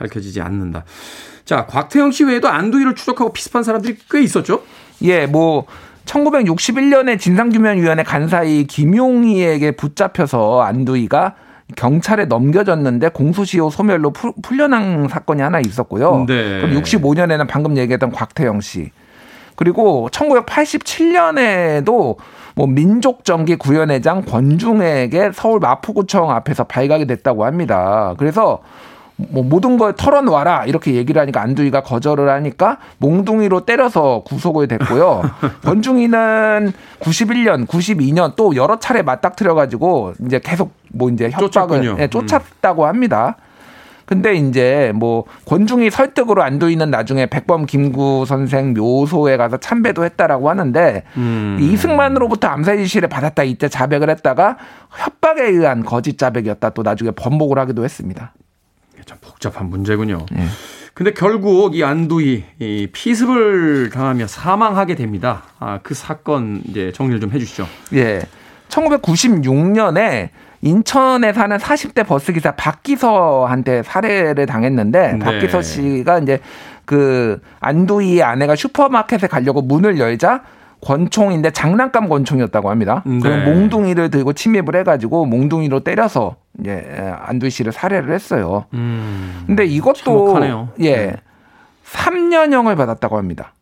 [0.00, 0.84] 밝혀지지 않는다.
[1.44, 4.62] 자, 곽태영 씨 외에도 안두희를 추적하고 비슷한 사람들이 꽤 있었죠?
[5.02, 5.66] 예, 뭐
[6.06, 11.34] 1961년에 진상규명위원회 간사이 김용희에게 붙잡혀서 안두희가
[11.76, 16.24] 경찰에 넘겨졌는데 공소시효 소멸로 풀려난 사건이 하나 있었고요.
[16.26, 16.60] 네.
[16.60, 18.90] 그럼 65년에는 방금 얘기했던 곽태영 씨.
[19.54, 22.16] 그리고 1987년에도
[22.56, 28.14] 뭐 민족정기 구현회장 권중에게 서울 마포구청 앞에서 발각이 됐다고 합니다.
[28.18, 28.60] 그래서
[29.30, 35.22] 뭐 모든 걸 털어놓아라 이렇게 얘기를 하니까 안두희가 거절을 하니까 몽둥이로 때려서 구속이 됐고요.
[35.64, 42.86] 권중희는 91년, 92년 또 여러 차례 맞닥뜨려 가지고 이제 계속 뭐 이제 협박을 네, 쫓았다고
[42.86, 43.36] 합니다.
[44.10, 51.04] 근데 이제 뭐 권중희 설득으로 안두희는 나중에 백범 김구 선생 묘소에 가서 참배도 했다라고 하는데
[51.16, 51.58] 음.
[51.60, 54.56] 이승만으로부터 암살 지시를 받았다 이때 자백을 했다가
[54.90, 58.32] 협박에 의한 거짓 자백이었다 또 나중에 번복을 하기도 했습니다.
[59.06, 60.26] 참 복잡한 문제군요.
[60.30, 60.46] 네.
[60.94, 65.44] 근데 결국 이 안두희 이 피습을 당하며 사망하게 됩니다.
[65.58, 67.66] 아, 그 사건 이제 정리를 좀 해주시죠.
[67.94, 68.22] 예.
[68.68, 70.30] 1996년에
[70.62, 75.18] 인천에 사는 40대 버스 기사 박기서한테 살해를 당했는데 네.
[75.18, 76.38] 박기서 씨가 이제
[76.84, 80.42] 그 안두희 아내가 슈퍼마켓에 가려고 문을 열자
[80.82, 83.02] 권총인데 장난감 권총이었다고 합니다.
[83.06, 83.18] 네.
[83.20, 88.64] 그럼 몽둥이를 들고 침입을 해가지고 몽둥이로 때려서 이제 안두희 씨를 살해를 했어요.
[88.74, 89.44] 음.
[89.46, 90.70] 근데 이것도 참혹하네요.
[90.80, 90.96] 예.
[90.96, 91.16] 네.
[91.86, 93.52] 3년형을 받았다고 합니다.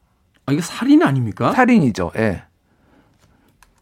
[0.46, 1.52] 아, 이게 살인 아닙니까?
[1.52, 2.12] 살인이죠.
[2.18, 2.42] 예.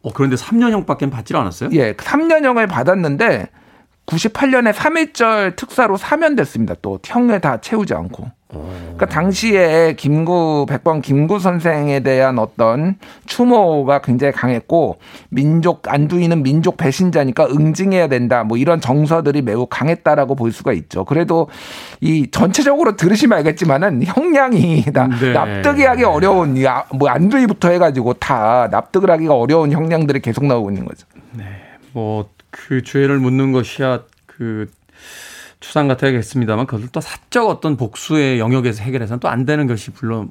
[0.02, 1.70] 어, 그런데 3년형밖에 받질 않았어요?
[1.72, 3.48] 예, 3년형을 받았는데
[4.06, 6.76] 98년에 3일절 특사로 사면됐습니다.
[6.80, 8.30] 또 형을 다 채우지 않고.
[8.48, 14.98] 그러니까 당시에 김구 백번 김구 선생에 대한 어떤 추모가 굉장히 강했고
[15.30, 18.44] 민족 안두이는 민족 배신자니까 응징해야 된다.
[18.44, 21.04] 뭐 이런 정서들이 매우 강했다라고 볼 수가 있죠.
[21.04, 21.48] 그래도
[22.00, 25.32] 이 전체적으로 들으시면 알겠지만은 형량이 다 네.
[25.32, 30.84] 납득이 하기 어려운 아, 뭐 안두이부터 해가지고 다 납득을 하기가 어려운 형량들이 계속 나오고 있는
[30.84, 31.06] 거죠.
[31.32, 31.44] 네.
[31.92, 34.70] 뭐 그 죄를 묻는 것이야 그
[35.60, 40.30] 추상 같아야겠습니다만 그것을 또 사적 어떤 복수의 영역에서 해결해서는 또 안 되는 것이 물론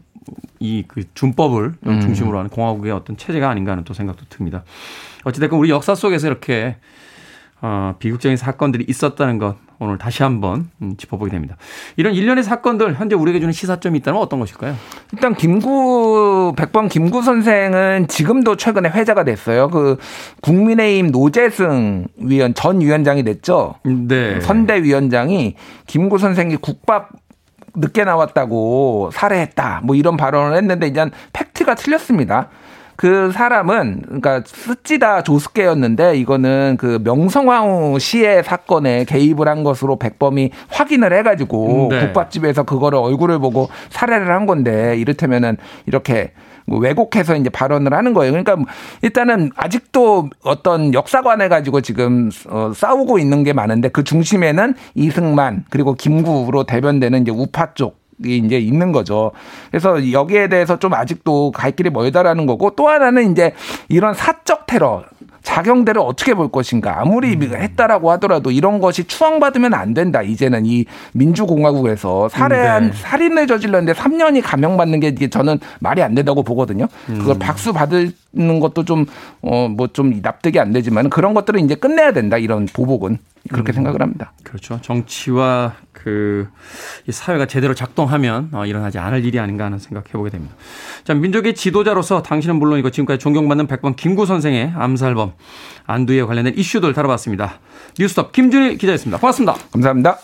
[0.59, 2.01] 이 그 준법을 음.
[2.01, 4.63] 중심으로 하는 공화국의 어떤 체제가 아닌가 하는 또 생각도 듭니다.
[5.23, 6.77] 어찌됐건 우리 역사 속에서 이렇게
[7.61, 11.57] 어, 비극적인 사건들이 있었다는 것 오늘 다시 한번 음, 짚어보게 됩니다.
[11.97, 14.75] 이런 일련의 사건들 현재 우리에게 주는 시사점이 있다면 어떤 것일까요?
[15.13, 19.69] 일단 김구 백번 김구 선생은 지금도 최근에 회자가 됐어요.
[19.69, 19.97] 그
[20.41, 23.75] 국민의힘 노재승 위원 전 위원장이 됐죠.
[23.83, 24.39] 네.
[24.41, 25.55] 선대위원장이
[25.87, 27.09] 김구 선생이 국밥
[27.75, 29.81] 늦게 나왔다고 살해했다.
[29.83, 32.49] 뭐 이런 발언을 했는데 이제 팩트가 틀렸습니다.
[32.95, 41.13] 그 사람은 그러니까 스찌다 조스케였는데 이거는 그 명성황후 시의 사건에 개입을 한 것으로 백범이 확인을
[41.13, 41.99] 해가지고 네.
[42.07, 46.31] 국밥집에서 그거를 얼굴을 보고 살해를 한 건데 이를테면은 이렇게
[46.65, 48.31] 뭐 왜곡해서 이제 발언을 하는 거예요.
[48.31, 48.57] 그러니까
[49.01, 55.93] 일단은 아직도 어떤 역사관을 가지고 지금 어 싸우고 있는 게 많은데 그 중심에는 이승만 그리고
[55.93, 59.31] 김구로 대변되는 이제 우파 쪽 이제 있는 거죠.
[59.71, 63.53] 그래서 여기에 대해서 좀 아직도 갈 길이 멀다라는 거고 또 하나는 이제
[63.89, 65.03] 이런 사적 테러
[65.43, 66.99] 자경대를 어떻게 볼 것인가.
[67.01, 67.43] 아무리 음.
[67.43, 70.23] 했다라고 하더라도 이런 것이 추앙받으면 안 된다.
[70.23, 72.97] 이제는 이 민주공화국에서 살해한 네.
[72.97, 76.87] 살인을 저질렀는데 3년이 감형받는 게 이게 저는 말이 안 된다고 보거든요.
[77.05, 77.39] 그걸 음.
[77.39, 79.05] 박수 받는 것도 좀
[79.41, 82.37] 어 뭐 좀 납득이 안 되지만 그런 것들은 이제 끝내야 된다.
[82.37, 83.19] 이런 보복은
[83.51, 83.73] 그렇게 음.
[83.73, 84.33] 생각을 합니다.
[84.43, 84.79] 그렇죠.
[84.81, 85.73] 정치와
[86.05, 86.47] 그
[87.09, 90.53] 사회가 제대로 작동하면 어, 일어나지 않을 일이 아닌가 하는 생각해 보게 됩니다.
[91.03, 95.33] 자, 민족의 지도자로서 당신은 물론이고 지금까지 존경받는 백번 김구 선생의 암살범
[95.87, 97.59] 안두에 관련된 이슈들 다뤄봤습니다.
[97.97, 99.17] 뉴스톱 김준일 기자였습니다.
[99.17, 99.55] 고맙습니다.
[99.71, 100.19] 감사합니다.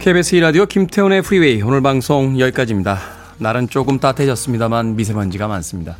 [0.00, 2.98] KBS 2라디오 김태훈의 프리웨이 오늘 방송 여기까지입니다.
[3.36, 5.98] 날은 조금 따뜻해졌습니다만 미세먼지가 많습니다.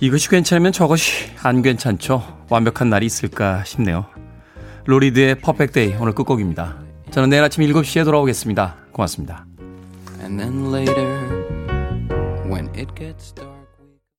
[0.00, 2.46] 이것이 괜찮으면 저것이 안 괜찮죠.
[2.48, 4.06] 완벽한 날이 있을까 싶네요.
[4.86, 6.76] 루 리드의 Perfect Day 오늘 끝곡입니다.
[7.10, 8.76] 저는 내일 아침 7시에 돌아오겠습니다.
[8.90, 9.44] 고맙습니다.